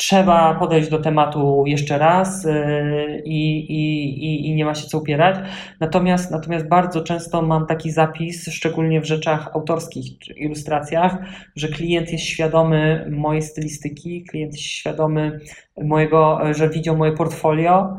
[0.00, 5.36] Trzeba podejść do tematu jeszcze raz y, i, i, i, nie ma się co upierać.
[5.80, 11.18] Natomiast, natomiast bardzo często mam taki zapis, szczególnie w rzeczach autorskich czy ilustracjach,
[11.56, 15.40] że klient jest świadomy mojej stylistyki, klient jest świadomy
[15.82, 17.96] mojego, że widział moje portfolio.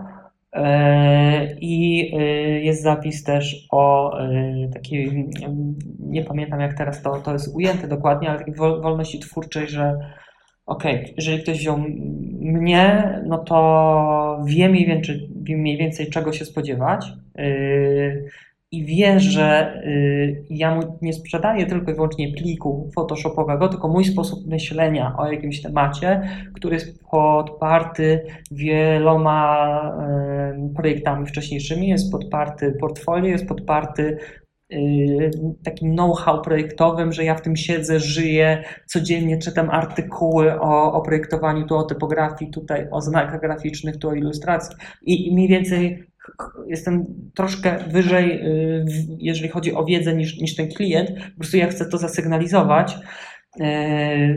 [0.55, 0.59] Y,
[1.61, 4.17] I y, jest zapis też o
[4.73, 5.29] takiej,
[5.99, 9.97] nie pamiętam jak teraz to, to jest ujęte dokładnie, ale takiej wolności twórczej, że
[10.65, 10.83] ok,
[11.17, 11.77] jeżeli ktoś wziął
[12.41, 17.05] mnie, no to wie mniej więcej, mniej więcej czego się spodziewać.
[17.35, 18.29] Yy,
[18.73, 24.05] i wie, że yy, ja mu nie sprzedaję tylko i wyłącznie pliku photoshopowego, tylko mój
[24.05, 26.21] sposób myślenia o jakimś temacie,
[26.53, 29.81] który jest podparty wieloma
[30.59, 34.17] yy, projektami wcześniejszymi, jest podparty portfolio, jest podparty
[35.63, 41.67] takim know-how projektowym, że ja w tym siedzę, żyję, codziennie czytam artykuły o, o projektowaniu,
[41.67, 44.75] tu o typografii, tutaj o znakach graficznych, tu o ilustracji.
[45.01, 46.11] I, i mniej więcej
[46.67, 47.05] jestem
[47.35, 48.85] troszkę wyżej, y,
[49.19, 52.97] jeżeli chodzi o wiedzę niż, niż ten klient, po prostu ja chcę to zasygnalizować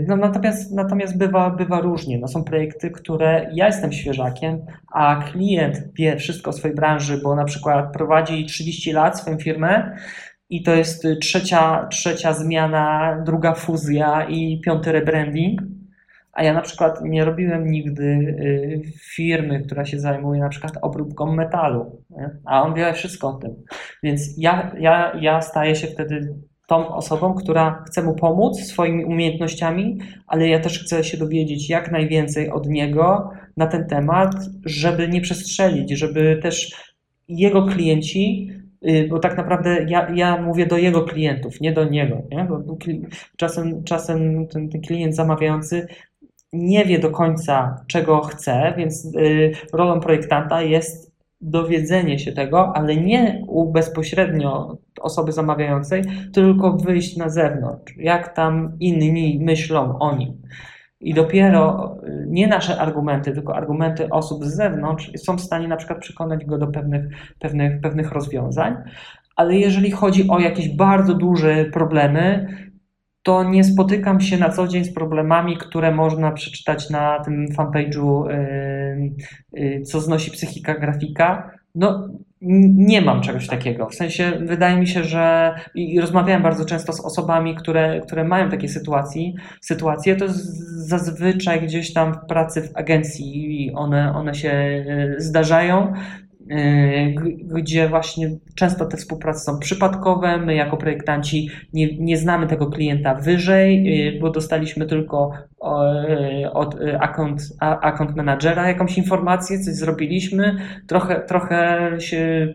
[0.08, 2.18] no, natomiast natomiast bywa, bywa różnie.
[2.18, 7.36] No, są projekty, które ja jestem świeżakiem, a klient wie wszystko o swojej branży, bo
[7.36, 9.96] na przykład prowadzi 30 lat swoją firmę
[10.50, 15.60] i to jest trzecia, trzecia zmiana, druga fuzja i piąty rebranding.
[16.32, 18.82] A ja na przykład nie robiłem nigdy y,
[19.14, 22.30] firmy, która się zajmuje na przykład obróbką metalu, nie?
[22.44, 23.50] a on wie wszystko o tym.
[24.02, 26.34] Więc ja, ja, ja staję się wtedy
[26.74, 31.92] tą osobą, która chce mu pomóc swoimi umiejętnościami, ale ja też chcę się dowiedzieć jak
[31.92, 36.72] najwięcej od niego na ten temat, żeby nie przestrzelić, żeby też
[37.28, 38.50] jego klienci,
[38.88, 42.44] y, bo tak naprawdę ja, ja mówię do jego klientów, nie do niego, nie?
[42.44, 42.76] bo
[43.36, 45.86] czasem, czasem ten, ten klient zamawiający
[46.52, 52.96] nie wie do końca, czego chce, więc y, rolą projektanta jest dowiedzenie się tego, ale
[52.96, 56.02] nie u bezpośrednio osoby zamawiającej,
[56.32, 60.42] tylko wyjść na zewnątrz, jak tam inni myślą o nim.
[61.00, 65.76] I dopiero y, nie nasze argumenty, tylko argumenty osób z zewnątrz są w stanie na
[65.76, 67.04] przykład przekonać go do pewnych,
[67.38, 68.76] pewnych, pewnych rozwiązań.
[69.36, 72.46] Ale jeżeli chodzi o jakieś bardzo duże problemy,
[73.22, 78.28] to nie spotykam się na co dzień z problemami, które można przeczytać na tym fanpage'u,
[78.28, 79.12] yy,
[79.52, 81.50] yy, co znosi psychika grafika.
[81.74, 82.08] No,
[82.76, 83.86] nie mam czegoś takiego.
[83.88, 88.50] W sensie wydaje mi się, że i rozmawiałem bardzo często z osobami, które, które mają
[88.50, 89.32] takie sytuacje.
[89.60, 90.24] Sytuacje to
[90.76, 95.92] zazwyczaj gdzieś tam w pracy w agencji one, one się yy, zdarzają.
[96.50, 97.14] Y,
[97.54, 100.38] gdzie właśnie często te współprace są przypadkowe.
[100.38, 105.30] My jako projektanci nie, nie znamy tego klienta wyżej, y, bo dostaliśmy tylko
[106.42, 112.52] y, od account, account managera jakąś informację, coś zrobiliśmy, trochę, trochę się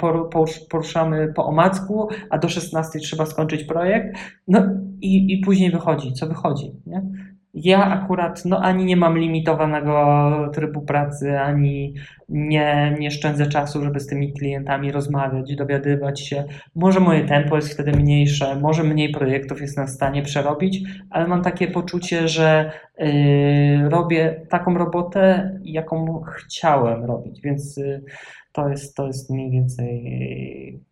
[0.70, 4.18] poruszamy po omacku, a do 16 trzeba skończyć projekt,
[4.48, 4.60] no
[5.02, 6.72] i, i później wychodzi, co wychodzi.
[6.88, 7.02] Nie?
[7.64, 11.94] Ja akurat no, ani nie mam limitowanego trybu pracy, ani
[12.30, 16.44] nie, nie szczędzę czasu, żeby z tymi klientami rozmawiać, dowiadywać się.
[16.76, 21.42] Może moje tempo jest wtedy mniejsze, może mniej projektów jestem w stanie przerobić, ale mam
[21.42, 28.04] takie poczucie, że yy, robię taką robotę, jaką chciałem robić, więc yy,
[28.52, 30.84] to, jest, to jest mniej więcej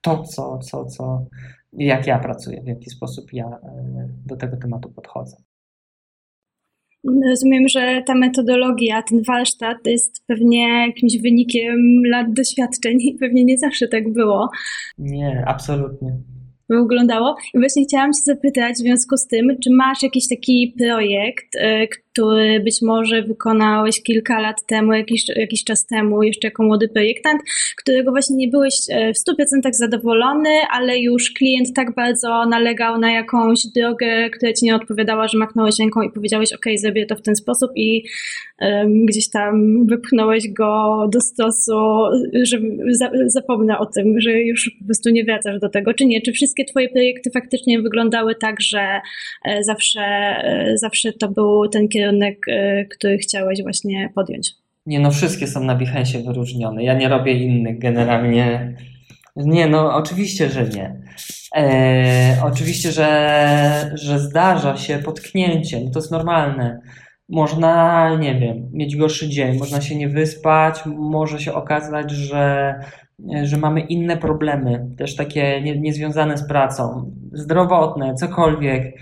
[0.00, 1.24] to, co, co, co,
[1.72, 5.36] jak ja pracuję, w jaki sposób ja yy, do tego tematu podchodzę.
[7.04, 13.58] Rozumiem, że ta metodologia, ten warsztat jest pewnie jakimś wynikiem lat doświadczeń i pewnie nie
[13.58, 14.50] zawsze tak było.
[14.98, 16.12] Nie, absolutnie
[16.80, 17.36] wyglądało.
[17.54, 21.88] I właśnie chciałam Cię zapytać w związku z tym, czy masz jakiś taki projekt, y,
[22.12, 27.42] który być może wykonałeś kilka lat temu, jakiś, jakiś czas temu, jeszcze jako młody projektant,
[27.76, 33.12] którego właśnie nie byłeś e, w 100% zadowolony, ale już klient tak bardzo nalegał na
[33.12, 37.22] jakąś drogę, która Ci nie odpowiadała, że machnąłeś ręką i powiedziałeś, ok, zrobię to w
[37.22, 38.04] ten sposób i
[38.60, 41.80] um, gdzieś tam wypchnąłeś go do stosu,
[42.42, 42.58] że
[42.90, 46.20] za, zapomnę o tym, że już po prostu nie wracasz do tego, czy nie?
[46.20, 49.00] Czy wszystkie Twoje projekty faktycznie wyglądały tak, że
[49.44, 54.50] e, zawsze, e, zawsze to był ten kierunek kierunek, e, który chciałeś właśnie podjąć?
[54.86, 56.84] Nie, no wszystkie są na Behance wyróżnione.
[56.84, 58.76] Ja nie robię innych generalnie.
[59.36, 60.96] Nie, no oczywiście, że nie.
[61.56, 66.80] E, oczywiście, że, że zdarza się potknięcie, no to jest normalne.
[67.28, 72.74] Można, nie wiem, mieć gorszy dzień, można się nie wyspać, może się okazać, że,
[73.42, 78.94] że mamy inne problemy, też takie nie, niezwiązane z pracą, zdrowotne, cokolwiek.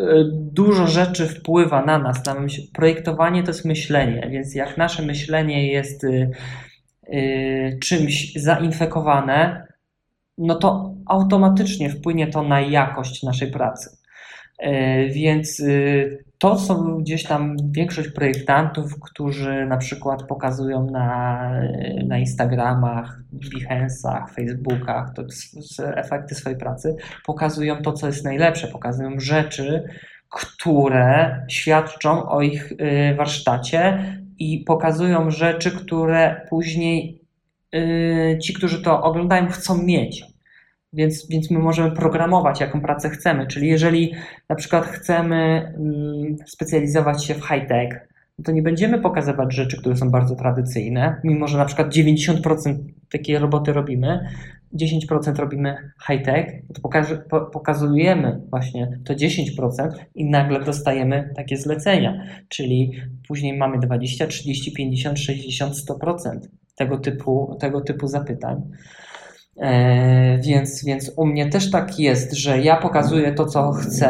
[0.00, 2.26] E, dużo rzeczy wpływa na nas.
[2.26, 2.36] Na
[2.72, 6.30] projektowanie to jest myślenie, więc jak nasze myślenie jest y,
[7.14, 9.66] y, czymś zainfekowane,
[10.38, 13.96] no to automatycznie wpłynie to na jakość naszej pracy.
[14.58, 21.50] E, więc y, to są gdzieś tam większość projektantów, którzy na przykład pokazują na,
[22.06, 25.22] na Instagramach, Behance'ach, Facebookach to
[25.94, 29.84] efekty swojej pracy, pokazują to, co jest najlepsze, pokazują rzeczy,
[30.30, 33.98] które świadczą o ich y, warsztacie
[34.38, 37.22] i pokazują rzeczy, które później
[37.74, 40.29] y, ci, którzy to oglądają, chcą mieć.
[40.92, 43.46] Więc, więc my możemy programować, jaką pracę chcemy.
[43.46, 44.14] Czyli jeżeli
[44.48, 45.36] na przykład chcemy
[45.76, 51.20] mm, specjalizować się w high-tech, no to nie będziemy pokazywać rzeczy, które są bardzo tradycyjne,
[51.24, 52.78] mimo że na przykład 90%
[53.10, 54.20] takiej roboty robimy,
[54.74, 55.76] 10% robimy
[56.06, 56.80] high-tech, to
[57.52, 62.92] pokazujemy właśnie to 10% i nagle dostajemy takie zlecenia, czyli
[63.28, 66.38] później mamy 20, 30, 50, 60, 100%
[66.76, 68.62] tego typu, tego typu zapytań.
[69.56, 74.08] E, więc, więc u mnie też tak jest, że ja pokazuję to, co chcę.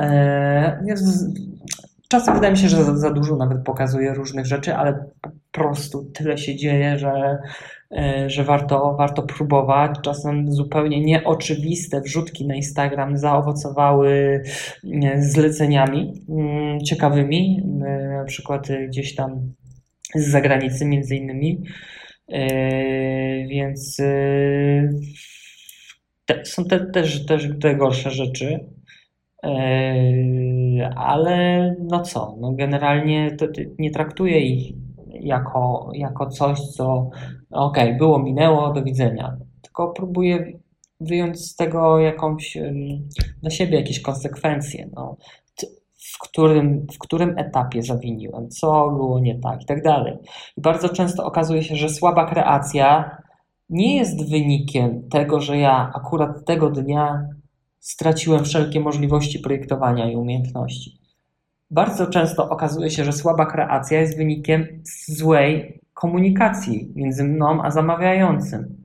[0.00, 0.94] E,
[2.08, 6.04] czasem wydaje mi się, że za, za dużo nawet pokazuję różnych rzeczy, ale po prostu
[6.14, 7.38] tyle się dzieje, że,
[7.96, 9.90] e, że warto, warto próbować.
[10.02, 14.42] Czasem zupełnie nieoczywiste wrzutki na Instagram zaowocowały
[15.18, 17.62] zleceniami mm, ciekawymi,
[18.18, 19.40] na przykład gdzieś tam
[20.14, 21.62] z zagranicy między innymi.
[22.28, 25.00] Yy, więc yy,
[26.26, 28.60] te, są te, też, też te gorsze rzeczy.
[29.44, 33.46] Yy, ale no co, no generalnie to,
[33.78, 34.74] nie traktuję ich
[35.20, 37.10] jako, jako coś, co
[37.50, 39.36] ok, było, minęło, do widzenia.
[39.62, 40.52] Tylko próbuję
[41.00, 42.58] wyjąć z tego jakąś
[43.40, 44.88] dla siebie jakieś konsekwencje.
[44.94, 45.16] No
[46.16, 50.16] w którym, w którym etapie zawiniłem, co było nie tak i tak dalej.
[50.56, 53.18] I bardzo często okazuje się, że słaba kreacja
[53.70, 57.28] nie jest wynikiem tego, że ja akurat tego dnia
[57.80, 60.98] straciłem wszelkie możliwości projektowania i umiejętności.
[61.70, 64.66] Bardzo często okazuje się, że słaba kreacja jest wynikiem
[65.06, 68.76] złej komunikacji między mną a zamawiającym.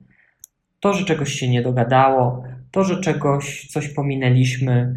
[0.80, 4.94] To, że czegoś się nie dogadało, to, że czegoś, coś pominęliśmy,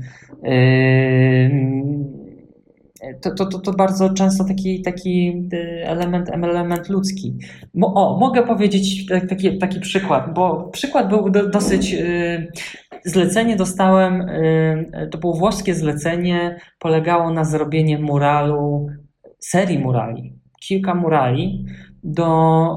[3.22, 5.47] to, to, to, to bardzo często taki, taki
[5.84, 7.38] element, element ludzki.
[7.82, 11.93] O, mogę powiedzieć taki, taki przykład, bo przykład był do, dosyć.
[11.93, 12.47] Y,
[13.06, 18.88] zlecenie dostałem, y, to było włoskie zlecenie, polegało na zrobieniu muralu,
[19.39, 21.66] serii murali, kilka murali
[22.03, 22.68] do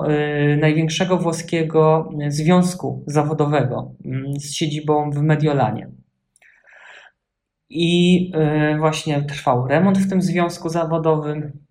[0.53, 5.91] y, największego włoskiego związku zawodowego mm, z siedzibą w Mediolanie.
[7.71, 8.33] I
[8.75, 11.68] y, właśnie trwał remont w tym związku zawodowym.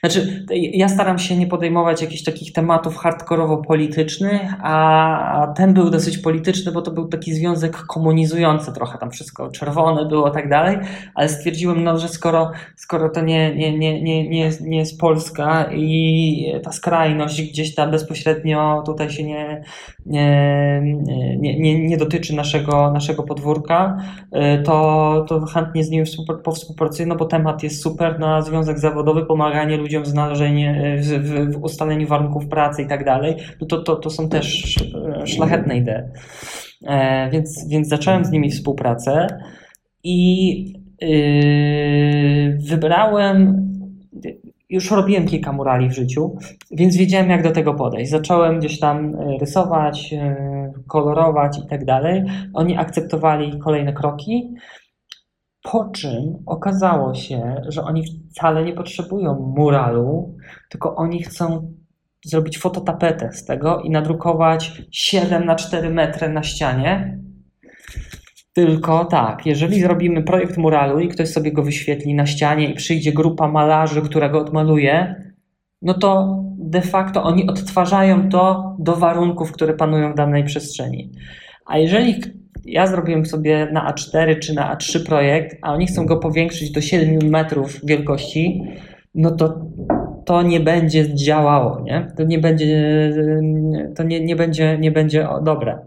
[0.00, 6.18] Znaczy, ja staram się nie podejmować jakichś takich tematów hardkorowo politycznych, a ten był dosyć
[6.18, 10.78] polityczny, bo to był taki związek komunizujący trochę, tam wszystko czerwone było tak dalej,
[11.14, 15.00] ale stwierdziłem, no, że skoro, skoro to nie, nie, nie, nie, nie, jest, nie jest
[15.00, 19.62] Polska i ta skrajność gdzieś tam bezpośrednio tutaj się nie,
[20.06, 20.80] nie,
[21.38, 23.96] nie, nie, nie dotyczy naszego, naszego podwórka,
[24.64, 26.04] to, to chętnie z nim
[26.44, 31.52] powspółpracuję, no bo temat jest super na związek zawodowy, pomaganie ludziom w znalezieniu, w, w,
[31.52, 34.76] w ustaleniu warunków pracy i tak dalej, no to, to, to są też
[35.24, 36.02] szlachetne idee.
[36.86, 39.26] E, więc, więc zacząłem z nimi współpracę
[40.04, 40.56] i
[41.00, 43.64] yy, wybrałem
[44.74, 46.36] już robiłem kilka murali w życiu,
[46.70, 48.10] więc wiedziałem, jak do tego podejść.
[48.10, 52.22] Zacząłem gdzieś tam e, rysować, e, kolorować i tak dalej.
[52.54, 54.54] Oni akceptowali kolejne kroki.
[55.62, 58.02] Po czym okazało się, że oni
[58.34, 60.36] wcale nie potrzebują muralu,
[60.70, 61.72] tylko oni chcą
[62.24, 67.18] zrobić fototapetę z tego i nadrukować 7 na 4 metry na ścianie.
[68.52, 73.12] Tylko tak, jeżeli zrobimy projekt muralu i ktoś sobie go wyświetli na ścianie i przyjdzie
[73.12, 75.14] grupa malarzy, która go odmaluje,
[75.82, 81.10] no to de facto oni odtwarzają to do warunków, które panują w danej przestrzeni.
[81.66, 82.20] A jeżeli
[82.66, 86.80] ja zrobiłem sobie na A4 czy na A3 projekt, a oni chcą go powiększyć do
[86.80, 88.62] 7 metrów wielkości,
[89.14, 89.60] no to
[90.24, 92.12] to nie będzie działało, nie?
[92.16, 93.10] To nie będzie,
[93.96, 95.78] to nie, nie będzie, nie będzie dobre.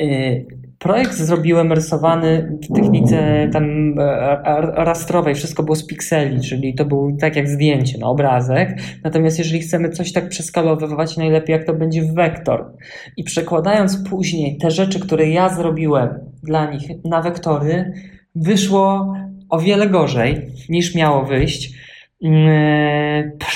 [0.00, 0.46] Y,
[0.78, 3.94] projekt zrobiłem rysowany w technice tam
[4.74, 8.78] rastrowej, wszystko było z pikseli, czyli to był tak jak zdjęcie, no, obrazek.
[9.04, 12.72] Natomiast jeżeli chcemy coś tak przeskalowywać, najlepiej jak to będzie w wektor.
[13.16, 16.08] I przekładając później te rzeczy, które ja zrobiłem
[16.42, 17.92] dla nich na wektory,
[18.34, 19.14] wyszło
[19.48, 21.72] o wiele gorzej niż miało wyjść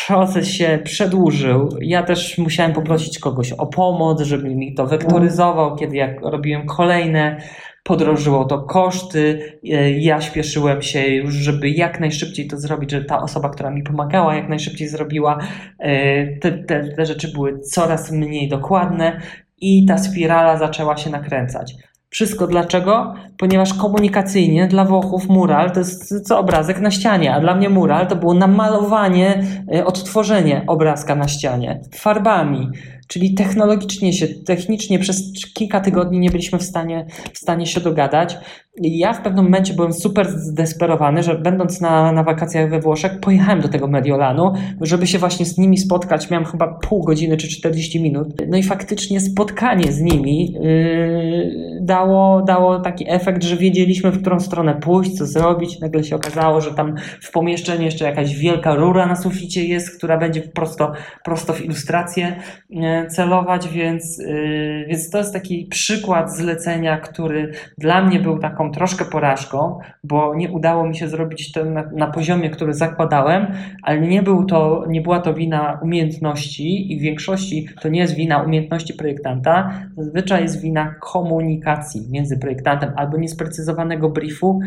[0.06, 1.68] proces się przedłużył.
[1.80, 7.40] Ja też musiałem poprosić kogoś o pomoc, żeby mi to wektoryzował, kiedy jak robiłem kolejne.
[7.84, 9.52] Podrożyło to koszty.
[9.64, 13.82] E, ja śpieszyłem się już, żeby jak najszybciej to zrobić, żeby ta osoba, która mi
[13.82, 15.38] pomagała, jak najszybciej zrobiła.
[15.78, 19.20] E, te, te, te rzeczy były coraz mniej dokładne
[19.58, 21.74] i ta spirala zaczęła się nakręcać.
[22.16, 23.14] Wszystko dlaczego?
[23.36, 28.06] Ponieważ komunikacyjnie dla Włochów mural to jest co obrazek na ścianie, a dla mnie mural
[28.06, 29.44] to było namalowanie,
[29.74, 32.68] e, odtworzenie obrazka na ścianie farbami.
[33.06, 38.38] Czyli technologicznie się, technicznie przez kilka tygodni nie byliśmy w stanie, w stanie się dogadać.
[38.82, 43.60] Ja w pewnym momencie byłem super zdesperowany, że będąc na, na wakacjach we Włoszech, pojechałem
[43.60, 46.30] do tego Mediolanu, żeby się właśnie z nimi spotkać.
[46.30, 48.28] Miałem chyba pół godziny czy 40 minut.
[48.48, 54.40] No i faktycznie spotkanie z nimi yy, dało, dało taki efekt, że wiedzieliśmy, w którą
[54.40, 55.80] stronę pójść, co zrobić.
[55.80, 60.18] Nagle się okazało, że tam w pomieszczeniu jeszcze jakaś wielka rura na suficie jest, która
[60.18, 60.92] będzie prosto,
[61.24, 62.36] prosto w ilustrację
[62.70, 68.72] yy, celować, więc, yy, więc to jest taki przykład zlecenia, który dla mnie był taką
[68.72, 73.46] troszkę porażką, bo nie udało mi się zrobić to na, na, poziomie, który zakładałem,
[73.82, 78.14] ale nie, był to, nie była to wina umiejętności i w większości to nie jest
[78.14, 84.60] wina umiejętności projektanta, zazwyczaj jest wina komunikacji między projektantem albo niesprecyzowanego briefu,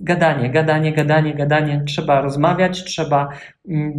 [0.00, 1.82] gadanie, gadanie, gadanie, gadanie.
[1.86, 3.28] Trzeba rozmawiać, trzeba
[3.68, 3.92] mm,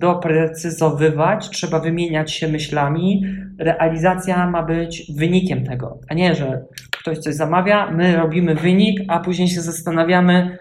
[0.00, 3.24] doprecyzowywać, trzeba wymieniać się myślami.
[3.58, 9.20] Realizacja ma być wynikiem tego, a nie, że ktoś coś zamawia, my robimy wynik, a
[9.20, 10.58] później się zastanawiamy,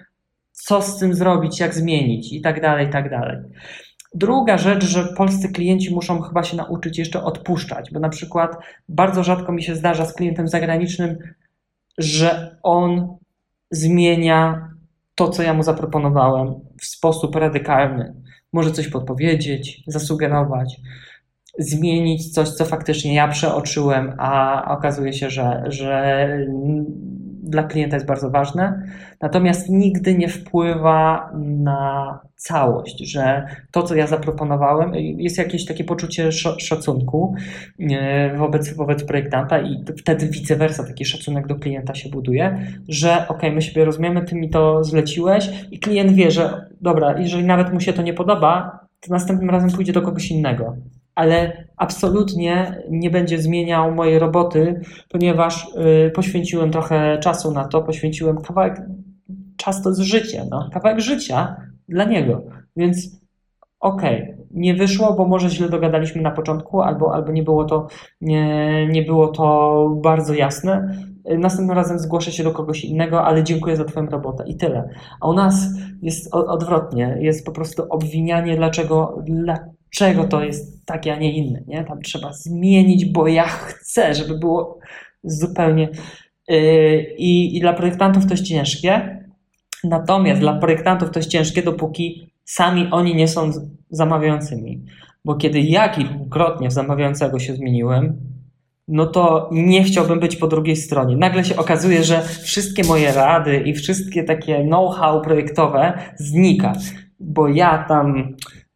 [0.51, 3.37] co z tym zrobić, jak zmienić i tak dalej, i tak dalej.
[4.15, 8.55] Druga rzecz, że polscy klienci muszą chyba się nauczyć jeszcze odpuszczać, bo na przykład
[8.89, 11.17] bardzo rzadko mi się zdarza z klientem zagranicznym,
[11.97, 13.17] że on
[13.73, 14.69] zmienia
[15.15, 18.13] to, co ja mu zaproponowałem w sposób radykalny.
[18.53, 20.81] Może coś podpowiedzieć, zasugerować,
[21.59, 26.27] zmienić coś, co faktycznie ja przeoczyłem, a okazuje się, że, że
[27.43, 28.83] dla klienta jest bardzo ważne.
[29.21, 36.31] Natomiast nigdy nie wpływa na całość, że to, co ja zaproponowałem, jest jakieś takie poczucie
[36.59, 37.35] szacunku
[37.79, 43.27] e, wobec, wobec projektanta i wtedy vice versa, taki szacunek do klienta się buduje, że
[43.27, 47.73] ok, my sobie rozumiemy, ty mi to zleciłeś i klient wie, że dobra, jeżeli nawet
[47.73, 50.75] mu się to nie podoba, to następnym razem pójdzie do kogoś innego
[51.15, 55.67] ale absolutnie nie będzie zmieniał mojej roboty, ponieważ
[56.07, 58.81] y, poświęciłem trochę czasu na to, poświęciłem kawałek,
[59.57, 61.55] czas to jest życie, no, kawałek życia
[61.89, 62.43] dla niego,
[62.75, 63.21] więc
[63.79, 67.87] okej, okay, nie wyszło, bo może źle dogadaliśmy na początku, albo, albo nie, było to,
[68.21, 70.95] nie, nie było to bardzo jasne,
[71.31, 74.43] y, następnym razem zgłoszę się do kogoś innego, ale dziękuję za Twoją robotę.
[74.47, 74.89] I tyle.
[75.21, 75.67] A u nas
[76.01, 79.23] jest odwrotnie, jest po prostu obwinianie, dlaczego,
[79.97, 81.63] dlaczego to jest takie, a nie inne.
[81.67, 81.83] Nie?
[81.83, 84.79] Tam trzeba zmienić, bo ja chcę, żeby było
[85.23, 85.89] zupełnie.
[87.17, 89.23] I, I dla projektantów to jest ciężkie.
[89.83, 93.51] Natomiast dla projektantów to jest ciężkie, dopóki sami oni nie są
[93.89, 94.85] zamawiającymi.
[95.25, 98.17] Bo kiedy ja kilkukrotnie w zamawiającego się zmieniłem,
[98.87, 101.17] no to nie chciałbym być po drugiej stronie.
[101.17, 106.73] Nagle się okazuje, że wszystkie moje rady i wszystkie takie know-how projektowe znika,
[107.19, 108.35] bo ja tam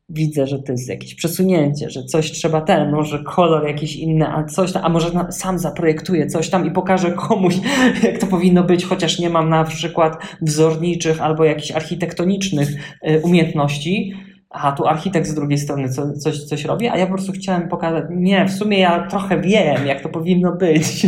[0.09, 4.43] widzę, że to jest jakieś przesunięcie, że coś trzeba ten, może kolor jakiś inny, a
[4.43, 7.55] coś tam, a może sam zaprojektuję coś tam i pokażę komuś,
[8.03, 12.69] jak to powinno być, chociaż nie mam na przykład wzorniczych albo jakichś architektonicznych
[13.09, 14.13] y, umiejętności,
[14.49, 17.69] a tu architekt z drugiej strony co, coś, coś robi, a ja po prostu chciałem
[17.69, 21.07] pokazać, nie, w sumie ja trochę wiem, jak to powinno być.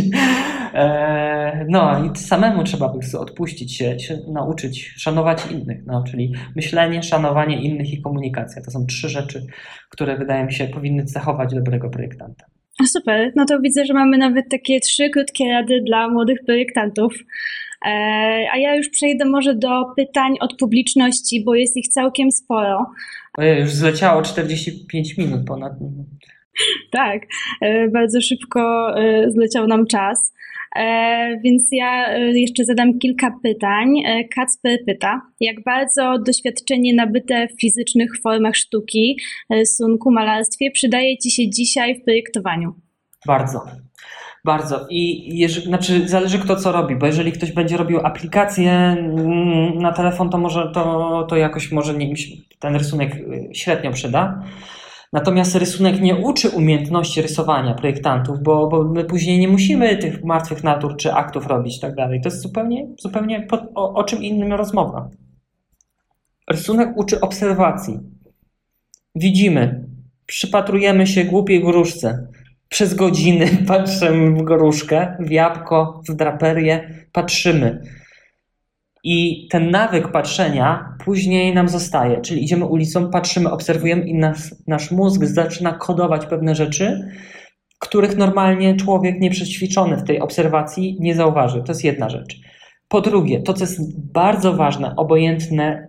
[0.74, 6.32] E, no i samemu trzeba po prostu odpuścić się, się, nauczyć, szanować innych, no, czyli
[6.56, 8.62] myślenie, szanowanie innych i komunikacja.
[8.62, 9.46] To są trzy rzeczy,
[9.90, 12.44] które wydaje mi się powinny cechować dobrego projektanta.
[12.86, 17.14] Super, no to widzę, że mamy nawet takie trzy krótkie rady dla młodych projektantów.
[17.86, 17.88] E,
[18.52, 22.86] a ja już przejdę może do pytań od publiczności, bo jest ich całkiem sporo.
[23.38, 25.72] Ojej, już zleciało 45 minut ponad.
[26.90, 27.22] Tak,
[27.60, 28.94] e, bardzo szybko
[29.28, 30.32] zleciał nam czas.
[31.44, 33.88] Więc ja jeszcze zadam kilka pytań.
[34.34, 39.16] Kacper pyta, jak bardzo doświadczenie nabyte w fizycznych formach sztuki,
[39.50, 42.74] rysunku, malarstwie przydaje Ci się dzisiaj w projektowaniu?
[43.26, 43.64] Bardzo.
[44.44, 44.86] Bardzo.
[44.90, 49.92] I jeżeli, znaczy zależy kto co robi, bo jeżeli ktoś będzie robił aplikację mm, na
[49.92, 52.14] telefon, to może to, to jakoś może nie,
[52.58, 54.42] ten rysunek y, średnio przyda.
[55.12, 60.64] Natomiast rysunek nie uczy umiejętności rysowania projektantów, bo, bo my później nie musimy tych martwych
[60.64, 62.20] natur czy aktów robić i tak dalej.
[62.20, 65.08] To jest zupełnie, zupełnie o, o czym innym rozmowa.
[66.50, 67.98] Rysunek uczy obserwacji.
[69.14, 69.84] Widzimy,
[70.26, 72.28] przypatrujemy się głupiej gruszce
[72.68, 77.82] przez godziny patrzymy w goruszkę, w jabłko, w draperię, patrzymy.
[79.04, 84.90] I ten nawyk patrzenia później nam zostaje, czyli idziemy ulicą, patrzymy, obserwujemy i nas, nasz
[84.90, 87.08] mózg zaczyna kodować pewne rzeczy,
[87.78, 91.62] których normalnie człowiek nieprzećwiczony w tej obserwacji nie zauważy.
[91.62, 92.36] To jest jedna rzecz.
[92.88, 95.86] Po drugie, to co jest bardzo ważne, obojętne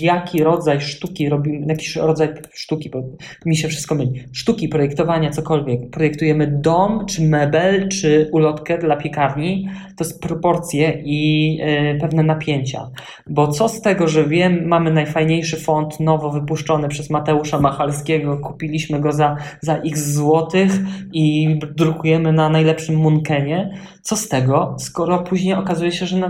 [0.00, 3.02] jaki rodzaj sztuki robimy, jakiś rodzaj sztuki, bo
[3.46, 9.68] mi się wszystko myli, sztuki, projektowania, cokolwiek, projektujemy dom, czy mebel, czy ulotkę dla piekarni,
[9.96, 11.58] to jest proporcje i
[11.94, 12.90] y, pewne napięcia.
[13.26, 19.00] Bo co z tego, że wiem, mamy najfajniejszy font nowo wypuszczony przez Mateusza Machalskiego, kupiliśmy
[19.00, 20.72] go za, za x złotych
[21.12, 26.28] i drukujemy na najlepszym Munkenie, co z tego, skoro później okazuje się, że no,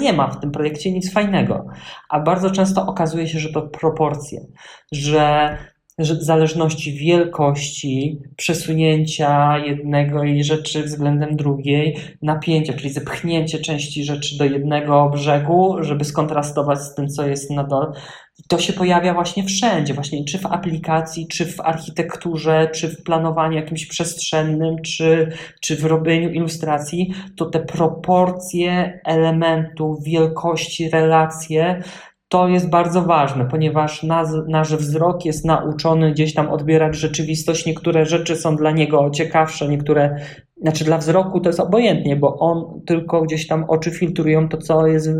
[0.00, 1.66] nie ma w tym projekcie nic fajnego.
[2.08, 4.40] A bardzo często okazuje się, że to proporcje,
[4.92, 5.58] że
[6.04, 15.10] zależności wielkości, przesunięcia jednego jej rzeczy względem drugiej, napięcia, czyli zepchnięcie części rzeczy do jednego
[15.10, 17.92] brzegu, żeby skontrastować z tym, co jest na dole.
[18.48, 23.56] To się pojawia właśnie wszędzie, właśnie czy w aplikacji, czy w architekturze, czy w planowaniu
[23.56, 31.82] jakimś przestrzennym, czy, czy w robieniu ilustracji, to te proporcje elementów, wielkości, relacje
[32.30, 37.66] to jest bardzo ważne, ponieważ nasz, nasz wzrok jest nauczony gdzieś tam odbierać rzeczywistość.
[37.66, 40.16] Niektóre rzeczy są dla niego ciekawsze, niektóre
[40.60, 44.86] znaczy dla wzroku to jest obojętnie, bo on tylko gdzieś tam oczy filtrują to, co
[44.86, 45.10] jest,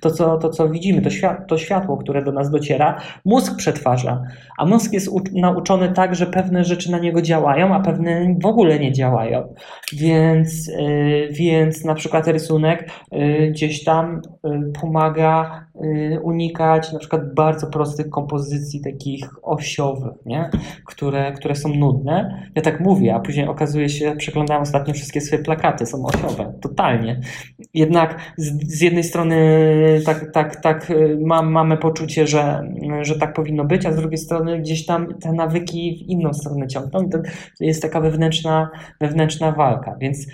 [0.00, 3.00] to, co, to, co widzimy, to, świat, to światło, które do nas dociera.
[3.24, 4.22] Mózg przetwarza,
[4.58, 8.78] a mózg jest nauczony tak, że pewne rzeczy na niego działają, a pewne w ogóle
[8.78, 9.54] nie działają.
[9.92, 17.34] Więc, yy, więc na przykład rysunek yy, gdzieś tam yy, pomaga y, unikać na przykład
[17.34, 20.50] bardzo prostych kompozycji takich osiowych, nie?
[20.86, 22.42] Które, które są nudne.
[22.54, 26.52] Ja tak mówię, a później okazuje się, przeglądałem ostatnio ostatnio wszystkie swoje plakaty są osiowe,
[26.60, 27.20] totalnie.
[27.74, 29.36] Jednak z, z jednej strony
[30.06, 32.62] tak, tak, tak y, mam, mamy poczucie, że,
[33.02, 36.66] że tak powinno być, a z drugiej strony gdzieś tam te nawyki w inną stronę
[36.66, 37.08] ciągną.
[37.10, 37.18] To
[37.60, 38.70] jest taka wewnętrzna,
[39.00, 40.26] wewnętrzna walka, więc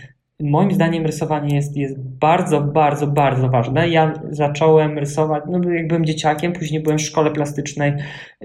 [0.43, 3.89] Moim zdaniem rysowanie jest, jest bardzo, bardzo, bardzo ważne.
[3.89, 7.93] Ja zacząłem rysować, no jak byłem dzieciakiem, później byłem w szkole plastycznej.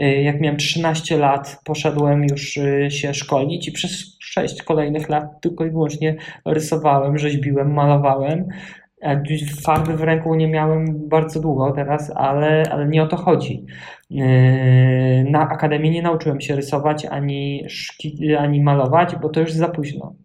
[0.01, 5.41] Y, jak miałem 13 lat, poszedłem już y, się szkolić i przez 6 kolejnych lat
[5.41, 6.15] tylko i wyłącznie
[6.45, 8.47] rysowałem, rzeźbiłem, malowałem.
[9.65, 13.65] Farby w ręku nie miałem bardzo długo teraz, ale, ale nie o to chodzi.
[14.11, 14.15] Y,
[15.29, 20.15] na akademii nie nauczyłem się rysować ani, szki, ani malować, bo to już za późno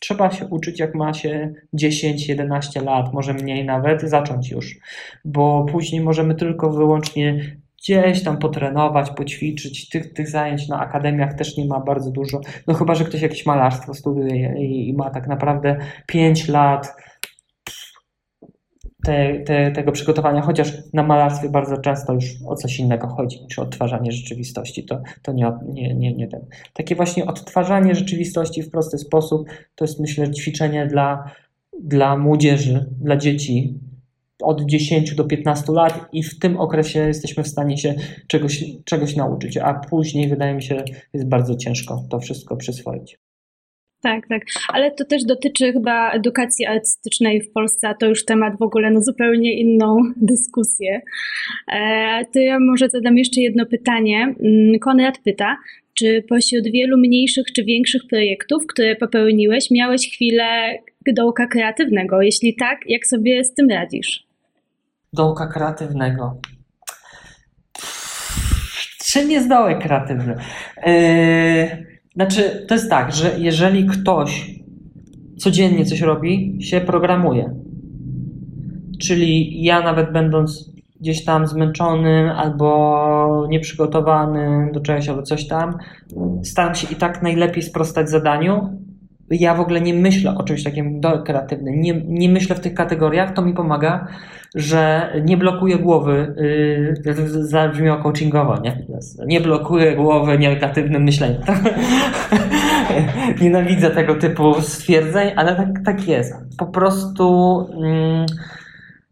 [0.00, 4.76] Trzeba się uczyć, jak ma się 10-11 lat, może mniej nawet, zacząć już,
[5.24, 9.88] bo później możemy tylko wyłącznie gdzieś tam potrenować, poćwiczyć.
[9.88, 12.40] Tych, tych zajęć na akademiach też nie ma bardzo dużo.
[12.66, 15.76] No chyba, że ktoś jakieś malarstwo studiuje i, i ma tak naprawdę
[16.06, 16.96] 5 lat
[19.04, 23.58] te, te, tego przygotowania, chociaż na malarstwie bardzo często już o coś innego chodzi niż
[23.58, 24.84] odtwarzanie rzeczywistości.
[24.84, 26.46] To, to nie, nie, nie, nie ten.
[26.72, 31.30] Takie właśnie odtwarzanie rzeczywistości w prosty sposób to jest myślę ćwiczenie dla,
[31.82, 33.78] dla młodzieży, dla dzieci
[34.42, 37.94] od 10 do 15 lat i w tym okresie jesteśmy w stanie się
[38.26, 40.84] czegoś, czegoś nauczyć, a później wydaje mi się
[41.14, 43.18] jest bardzo ciężko to wszystko przyswoić.
[44.02, 48.58] Tak, tak, ale to też dotyczy chyba edukacji artystycznej w Polsce, a to już temat
[48.58, 49.96] w ogóle na zupełnie inną
[50.32, 51.00] dyskusję.
[51.72, 54.34] E, to ja może zadam jeszcze jedno pytanie.
[54.40, 55.56] Mm, Konrad pyta,
[55.94, 60.78] czy pośród wielu mniejszych czy większych projektów, które popełniłeś, miałeś chwilę
[61.12, 62.22] dołka kreatywnego?
[62.22, 64.27] Jeśli tak, jak sobie z tym radzisz?
[65.12, 66.40] Dołka kreatywnego.
[69.04, 70.36] Czym jest dołek kreatywny?
[70.86, 74.54] Yy znaczy, to jest tak, że jeżeli ktoś
[75.38, 77.54] codziennie coś robi, się programuje.
[79.02, 85.78] Czyli ja nawet będąc gdzieś tam zmęczonym albo nieprzygotowanym do czegoś albo coś tam,
[86.44, 88.78] staram się i tak najlepiej sprostać zadaniu.
[89.30, 93.34] Ja w ogóle nie myślę o czymś takim kreatywnym, nie, nie myślę w tych kategoriach,
[93.34, 94.08] to mi pomaga,
[94.54, 96.34] że nie blokuję głowy,
[97.04, 98.86] yy, zabrzmiało coachingowo, nie?
[99.26, 101.42] Nie blokuję głowy negatywnym myśleniem.
[103.40, 106.34] Nienawidzę tego typu stwierdzeń, ale tak, tak jest.
[106.58, 108.26] Po prostu mm,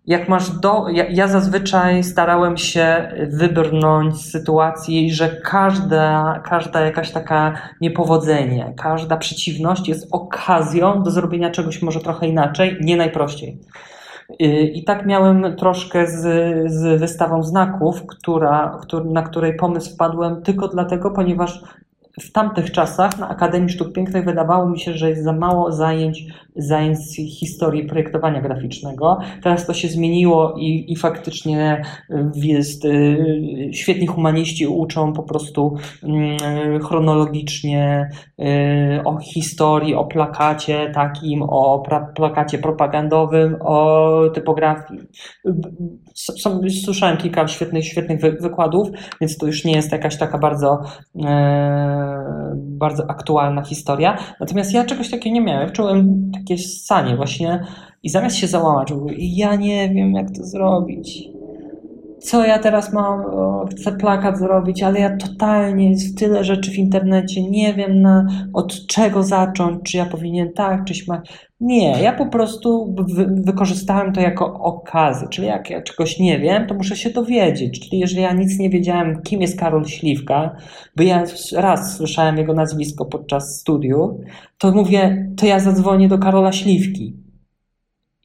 [0.06, 0.88] jak masz do.
[0.88, 9.16] Ja, ja, zazwyczaj starałem się wybrnąć z sytuacji, że każda, każda jakaś taka niepowodzenie, każda
[9.16, 13.58] przeciwność jest okazją do zrobienia czegoś może trochę inaczej, nie najprościej.
[14.72, 16.22] I tak miałem troszkę z,
[16.72, 21.62] z wystawą znaków, która, na której pomysł wpadłem tylko dlatego, ponieważ
[22.20, 26.24] w tamtych czasach na Akademii Sztuk Pięknych wydawało mi się, że jest za mało zajęć,
[26.56, 26.98] zajęć
[27.38, 29.18] historii projektowania graficznego.
[29.42, 31.82] Teraz to się zmieniło i, i faktycznie
[32.34, 38.10] jest, y, świetni humaniści uczą po prostu mm, chronologicznie
[38.40, 38.44] y,
[39.04, 41.82] o historii, o plakacie takim, o
[42.14, 45.00] plakacie propagandowym, o typografii.
[46.84, 48.88] Słyszałem kilka świetnych, świetnych wykładów,
[49.20, 50.82] więc to już nie jest jakaś taka bardzo
[52.56, 54.18] bardzo aktualna historia.
[54.40, 55.72] Natomiast ja czegoś takiego nie miałem.
[55.72, 57.64] Czułem takie ssanie właśnie
[58.02, 61.35] i zamiast się załamać, ja nie wiem jak to zrobić.
[62.26, 63.24] Co ja teraz mam?
[63.70, 68.86] chcę plakat zrobić, ale ja totalnie jest tyle rzeczy w internecie, nie wiem na, od
[68.86, 71.48] czego zacząć, czy ja powinien tak, czy śmać.
[71.60, 76.66] Nie, ja po prostu wy, wykorzystałem to jako okazję, czyli jak ja czegoś nie wiem,
[76.66, 77.80] to muszę się dowiedzieć.
[77.80, 80.56] Czyli jeżeli ja nic nie wiedziałem, kim jest Karol Śliwka,
[80.96, 81.24] bo ja
[81.56, 84.10] raz słyszałem jego nazwisko podczas studiów,
[84.58, 87.16] to mówię, to ja zadzwonię do Karola Śliwki.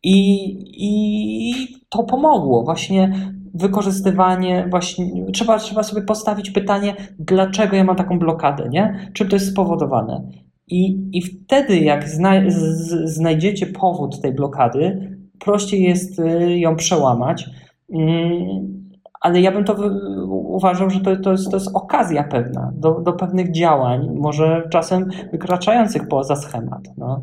[0.04, 0.46] I,
[0.78, 1.54] i
[1.90, 2.64] to pomogło.
[2.64, 3.14] Właśnie
[3.54, 9.10] wykorzystywanie, właśnie trzeba, trzeba sobie postawić pytanie, dlaczego ja mam taką blokadę, nie?
[9.14, 10.22] Czym to jest spowodowane?
[10.68, 17.50] I, i wtedy, jak zna, z, znajdziecie powód tej blokady, prościej jest y, ją przełamać.
[17.94, 18.82] Mm,
[19.22, 19.76] ale ja bym to
[20.28, 25.10] uważał, że to, to, jest, to jest okazja pewna do, do pewnych działań, może czasem
[25.32, 26.82] wykraczających poza schemat.
[26.98, 27.22] No.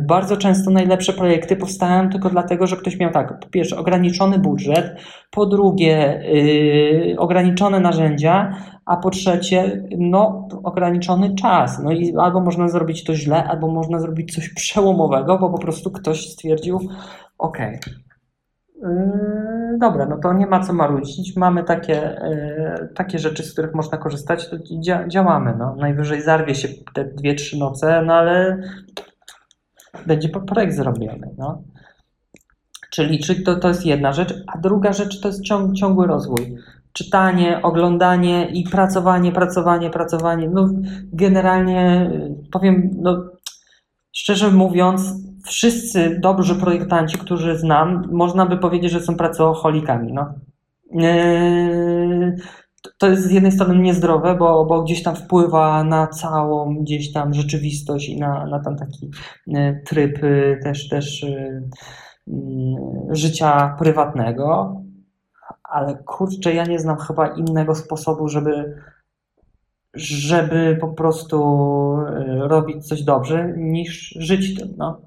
[0.00, 4.96] Bardzo często najlepsze projekty powstają tylko dlatego, że ktoś miał tak, po pierwsze ograniczony budżet,
[5.30, 6.22] po drugie
[7.08, 8.56] yy, ograniczone narzędzia,
[8.86, 11.80] a po trzecie no, ograniczony czas.
[11.84, 15.90] No i albo można zrobić to źle, albo można zrobić coś przełomowego, bo po prostu
[15.90, 16.80] ktoś stwierdził,
[17.38, 17.58] ok,
[18.82, 21.36] Yy, dobra, no to nie ma co marudzić.
[21.36, 25.54] Mamy takie, yy, takie rzeczy, z których można korzystać, to dzia działamy.
[25.58, 25.76] No.
[25.76, 28.62] Najwyżej zarwie się te dwie, trzy noce, no ale
[30.06, 31.34] będzie projekt zrobiony.
[31.38, 31.62] No.
[32.90, 36.56] Czyli, czyli to, to jest jedna rzecz, a druga rzecz to jest ciąg, ciągły rozwój.
[36.92, 40.48] Czytanie, oglądanie i pracowanie, pracowanie, pracowanie.
[40.48, 40.68] No,
[41.12, 42.10] generalnie
[42.52, 43.24] powiem, no,
[44.12, 45.14] szczerze mówiąc,
[45.46, 50.12] wszyscy dobrzy projektanci, którzy znam, można by powiedzieć, że są pracocholikami.
[50.12, 50.34] No.
[50.90, 52.36] Yy,
[52.98, 57.34] to jest z jednej strony niezdrowe, bo, bo gdzieś tam wpływa na całą gdzieś tam
[57.34, 59.10] rzeczywistość i na, na tam taki
[59.46, 61.26] yy, tryb yy, też, też
[63.10, 64.76] życia prywatnego.
[65.64, 68.76] Ale kurczę, ja nie znam chyba innego sposobu, żeby
[69.94, 71.38] żeby po prostu
[72.40, 74.74] robić coś dobrze, niż żyć tym.
[74.76, 75.00] No.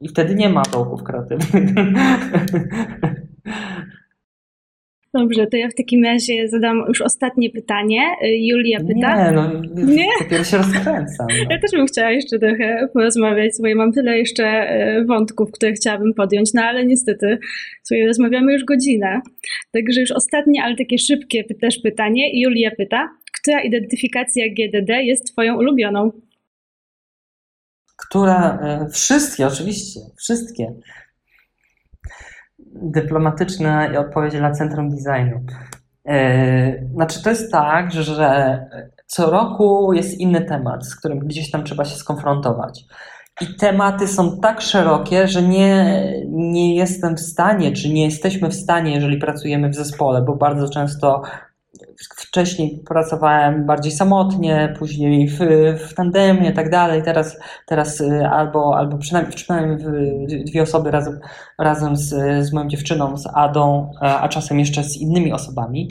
[0.00, 1.50] I wtedy nie ma dołków kreatywnych.
[5.14, 8.00] Dobrze, to ja w takim razie zadam już ostatnie pytanie.
[8.22, 9.24] Julia pyta.
[9.24, 10.06] Nie, no nie?
[10.20, 11.26] dopiero się rozkręcam.
[11.28, 11.50] No.
[11.50, 15.72] Ja też bym chciała jeszcze trochę porozmawiać, bo ja mam tyle jeszcze e, wątków, które
[15.72, 17.38] chciałabym podjąć, no ale niestety
[17.82, 19.20] sobie rozmawiamy już godzinę.
[19.72, 22.40] Także już ostatnie, ale takie szybkie też pytanie.
[22.40, 23.08] Julia pyta,
[23.40, 26.10] która identyfikacja GDD jest twoją ulubioną?
[27.96, 30.74] Która, e, wszystkie oczywiście, wszystkie
[32.82, 35.40] dyplomatyczna odpowiedź dla Centrum Designu.
[36.08, 38.58] E, znaczy, to jest tak, że
[39.06, 42.84] co roku jest inny temat, z którym gdzieś tam trzeba się skonfrontować.
[43.40, 48.54] I tematy są tak szerokie, że nie, nie jestem w stanie, czy nie jesteśmy w
[48.54, 51.22] stanie, jeżeli pracujemy w zespole, bo bardzo często
[52.16, 55.38] wcześniej pracowałem bardziej samotnie, później w,
[55.88, 57.02] w tandemie i tak dalej.
[57.02, 61.20] Teraz, teraz y, albo, albo przynajmniej, przynajmniej dwie osoby razem,
[61.58, 62.08] razem z,
[62.46, 65.88] z moją dziewczyną, z Adą, a czasem jeszcze z innymi osobami.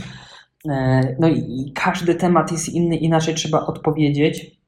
[0.70, 4.61] E, no i każdy temat jest inny, inaczej trzeba odpowiedzieć.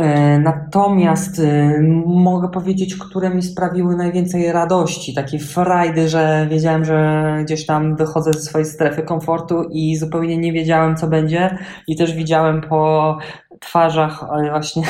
[0.00, 7.38] E, natomiast y, mogę powiedzieć, które mi sprawiły najwięcej radości, takiej frajdy, że wiedziałem, że
[7.44, 11.58] gdzieś tam wychodzę ze swojej strefy komfortu i zupełnie nie wiedziałem, co będzie.
[11.86, 13.18] I też widziałem po
[13.60, 14.82] twarzach właśnie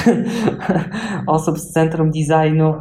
[1.26, 2.74] osób z centrum designu,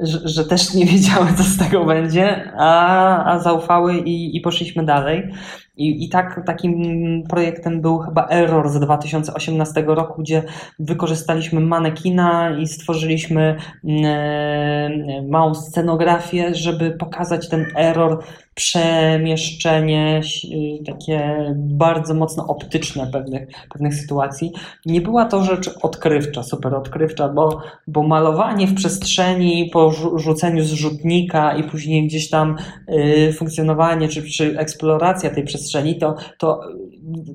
[0.00, 4.84] że, że, też nie wiedziały, co z tego będzie, a, a zaufały i, i poszliśmy
[4.84, 5.32] dalej.
[5.80, 10.42] I, I tak takim projektem był chyba Error z 2018 roku, gdzie
[10.78, 18.22] wykorzystaliśmy manekina i stworzyliśmy mm, e, małą scenografię, żeby pokazać ten error
[18.60, 24.52] przemieszczenie y, takie bardzo mocno optyczne pewnych, pewnych sytuacji.
[24.86, 30.72] Nie była to rzecz odkrywcza, super odkrywcza, bo, bo malowanie w przestrzeni po rzuceniu z
[30.72, 32.56] rzutnika i później gdzieś tam
[32.88, 36.60] y, funkcjonowanie czy, czy eksploracja tej przestrzeni, to, to,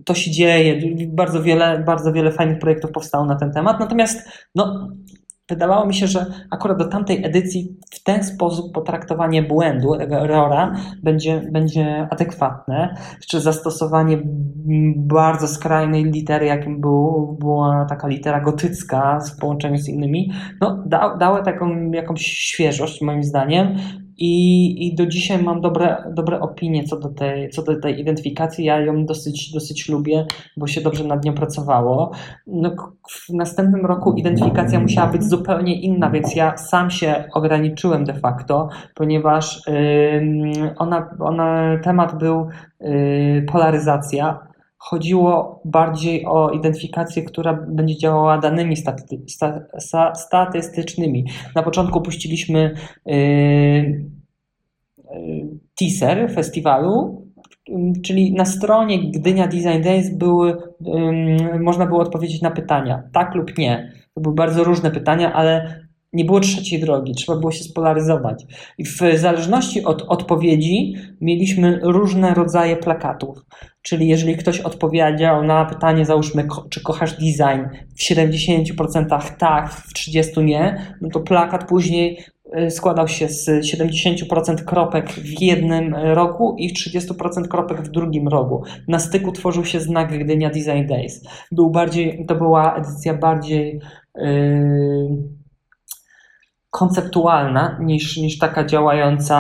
[0.06, 0.82] to się dzieje.
[1.08, 3.80] Bardzo wiele, bardzo wiele fajnych projektów powstało na ten temat.
[3.80, 4.90] Natomiast no,
[5.50, 11.42] wydawało mi się, że akurat do tamtej edycji w ten sposób potraktowanie błędu, errora będzie,
[11.52, 12.96] będzie adekwatne.
[13.28, 14.18] Czy zastosowanie
[14.96, 20.32] bardzo skrajnej litery, jakim był, była taka litera gotycka w połączeniu z innymi,
[20.62, 23.76] no, da, dały taką jakąś świeżość moim zdaniem
[24.18, 28.66] i, I do dzisiaj mam dobre, dobre opinie co do, tej, co do tej identyfikacji.
[28.66, 30.26] Ja ją dosyć, dosyć lubię,
[30.58, 32.12] bo się dobrze nad nią pracowało.
[32.48, 32.76] No,
[33.10, 38.70] w następnym roku identyfikacja musiała być zupełnie inna, więc ja sam się ograniczyłem de facto,
[38.96, 42.48] ponieważ yy, ona, ona, temat był
[42.80, 44.55] yy, polaryzacja
[44.86, 49.22] chodziło bardziej o identyfikację, która będzie działała danymi staty,
[49.78, 51.26] sta, statystycznymi.
[51.56, 52.76] Na początku puściliśmy
[53.06, 54.06] yy, yy,
[55.80, 57.26] teaser festiwalu,
[58.04, 63.58] czyli na stronie Gdynia Design Days były, yy, można było odpowiedzieć na pytania, tak lub
[63.58, 63.92] nie.
[64.14, 65.85] To były bardzo różne pytania, ale
[66.16, 68.46] nie było trzeciej drogi, trzeba było się spolaryzować.
[68.78, 73.46] I w zależności od odpowiedzi mieliśmy różne rodzaje plakatów.
[73.82, 77.62] Czyli jeżeli ktoś odpowiedział na pytanie, załóżmy, czy kochasz design
[77.96, 82.20] w 70% tak, w 30% nie, no to plakat później
[82.58, 88.64] y, składał się z 70% kropek w jednym rogu i 30% kropek w drugim rogu.
[88.88, 91.24] Na styku tworzył się znak Gdynia Design Days.
[91.52, 93.80] Był bardziej, to była edycja bardziej
[94.16, 95.36] yy,
[96.76, 99.38] konceptualna niż, niż taka działająca,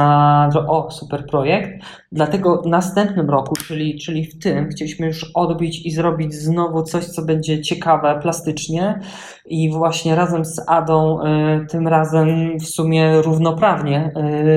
[0.67, 1.86] o, super projekt.
[2.16, 7.05] Dlatego w następnym roku, czyli, czyli w tym, chcieliśmy już odbić i zrobić znowu coś,
[7.05, 8.99] co będzie ciekawe plastycznie
[9.45, 14.11] i właśnie razem z Adą y, tym razem w sumie równoprawnie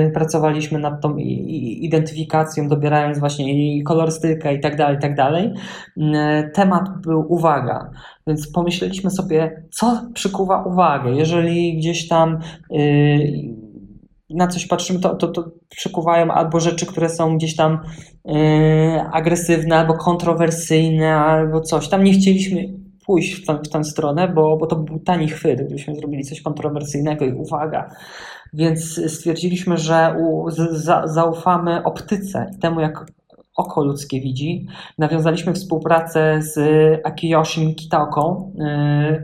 [0.09, 5.53] y, pracowaliśmy nad tą identyfikacją, dobierając właśnie kolorystykę i tak dalej, i tak dalej.
[5.97, 6.03] Y,
[6.55, 7.91] temat był uwaga,
[8.27, 12.39] więc pomyśleliśmy sobie, co przykuwa uwagę, jeżeli gdzieś tam
[14.31, 17.79] na coś patrzymy, to, to, to przykuwają albo rzeczy, które są gdzieś tam
[18.25, 18.35] yy,
[19.13, 21.89] agresywne, albo kontrowersyjne, albo coś.
[21.89, 22.65] Tam nie chcieliśmy
[23.07, 26.43] pójść w, tę, w tę stronę, bo, bo to był tani chwyt, gdybyśmy zrobili coś
[26.43, 27.91] kontrowersyjnego i uwaga.
[28.53, 33.07] Więc stwierdziliśmy, że u, za, zaufamy optyce i temu, jak
[33.57, 34.67] oko ludzkie widzi.
[34.99, 36.61] Nawiązaliśmy współpracę z
[37.07, 39.23] Akiyoshim Kitaoką, yy,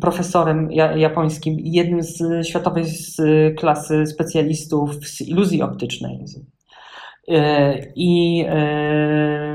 [0.00, 2.84] profesorem japońskim jednym z światowej
[3.58, 6.24] klasy specjalistów z iluzji optycznej.
[7.96, 8.44] I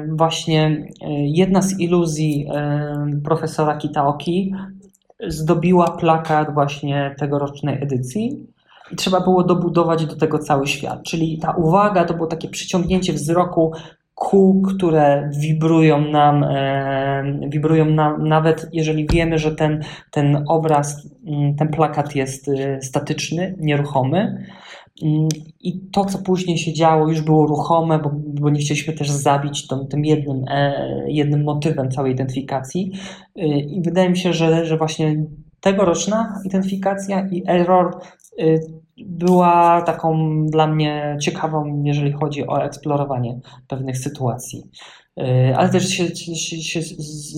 [0.08, 0.88] właśnie
[1.24, 2.48] jedna z iluzji
[3.24, 4.54] profesora Kitaoki
[5.28, 8.48] zdobiła plakat właśnie tegorocznej edycji
[8.92, 11.04] i trzeba było dobudować do tego cały świat.
[11.04, 13.72] Czyli ta uwaga to było takie przyciągnięcie wzroku
[14.20, 21.56] kół, które wibrują nam, e, wibrują nam, nawet jeżeli wiemy, że ten, ten obraz, mm,
[21.56, 24.46] ten plakat jest e, statyczny, nieruchomy.
[25.04, 25.28] Mm,
[25.60, 29.68] I to, co później się działo, już było ruchome, bo, bo nie chcieliśmy też zabić
[29.68, 32.92] tą, tym jednym, e, jednym motywem całej identyfikacji.
[33.68, 35.26] I wydaje mi się, że, że właśnie
[35.60, 38.00] tegoroczna identyfikacja i error
[39.06, 44.64] była taką dla mnie ciekawą, jeżeli chodzi o eksplorowanie pewnych sytuacji.
[45.20, 46.82] Y, ale też się, się, się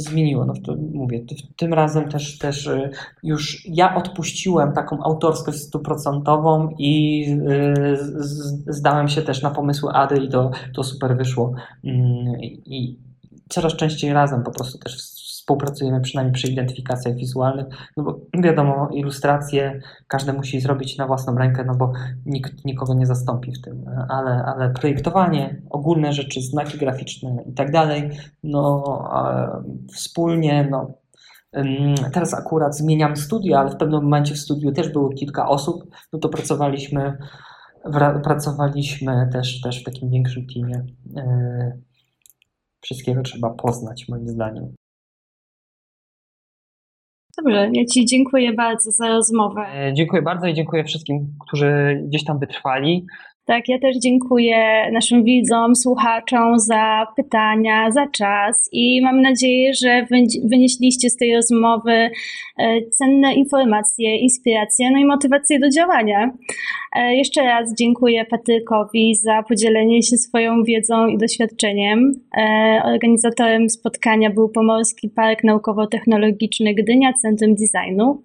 [0.01, 0.45] zmieniło.
[0.45, 1.25] No, to mówię,
[1.57, 2.89] tym razem też, też y,
[3.23, 7.25] już ja odpuściłem taką autorskość stuprocentową i
[7.87, 7.97] y,
[8.67, 11.53] zdałem się też na pomysły Ady i to, to super wyszło.
[11.83, 12.99] Mm, I
[13.49, 15.10] coraz częściej razem po prostu też
[15.41, 17.65] współpracujemy przynajmniej przy identyfikacjach wizualnych,
[17.97, 21.91] no bo wiadomo, ilustracje każdy musi zrobić na własną rękę, no bo
[22.25, 27.71] nikt nikogo nie zastąpi w tym, ale, ale projektowanie, ogólne rzeczy, znaki graficzne i tak
[27.71, 28.09] dalej,
[28.43, 28.83] no
[29.93, 31.01] wspólnie, no
[32.13, 35.83] Teraz akurat zmieniam studio, ale w pewnym momencie w studiu też było kilka osób,
[36.13, 37.17] no to pracowaliśmy,
[38.23, 40.85] pracowaliśmy też, też w takim większym teamie.
[41.17, 41.77] E,
[42.81, 44.73] wszystkiego trzeba poznać, moim zdaniem.
[47.43, 49.61] Dobrze, ja Ci dziękuję bardzo za rozmowę.
[49.75, 53.05] E, dziękuję bardzo i dziękuję wszystkim, którzy gdzieś tam wytrwali.
[53.45, 60.05] Tak, ja też dziękuję naszym widzom, słuchaczom za pytania, za czas i mam nadzieję, że
[60.43, 62.11] wynieśliście z tej rozmowy e,
[62.91, 66.31] cenne informacje, inspiracje, no i motywację do działania.
[66.95, 72.11] E, jeszcze raz dziękuję Patrykowi za podzielenie się swoją wiedzą i doświadczeniem.
[72.37, 78.23] E, organizatorem spotkania był Pomorski Park Naukowo-Technologiczny Gdynia Centrum Designu.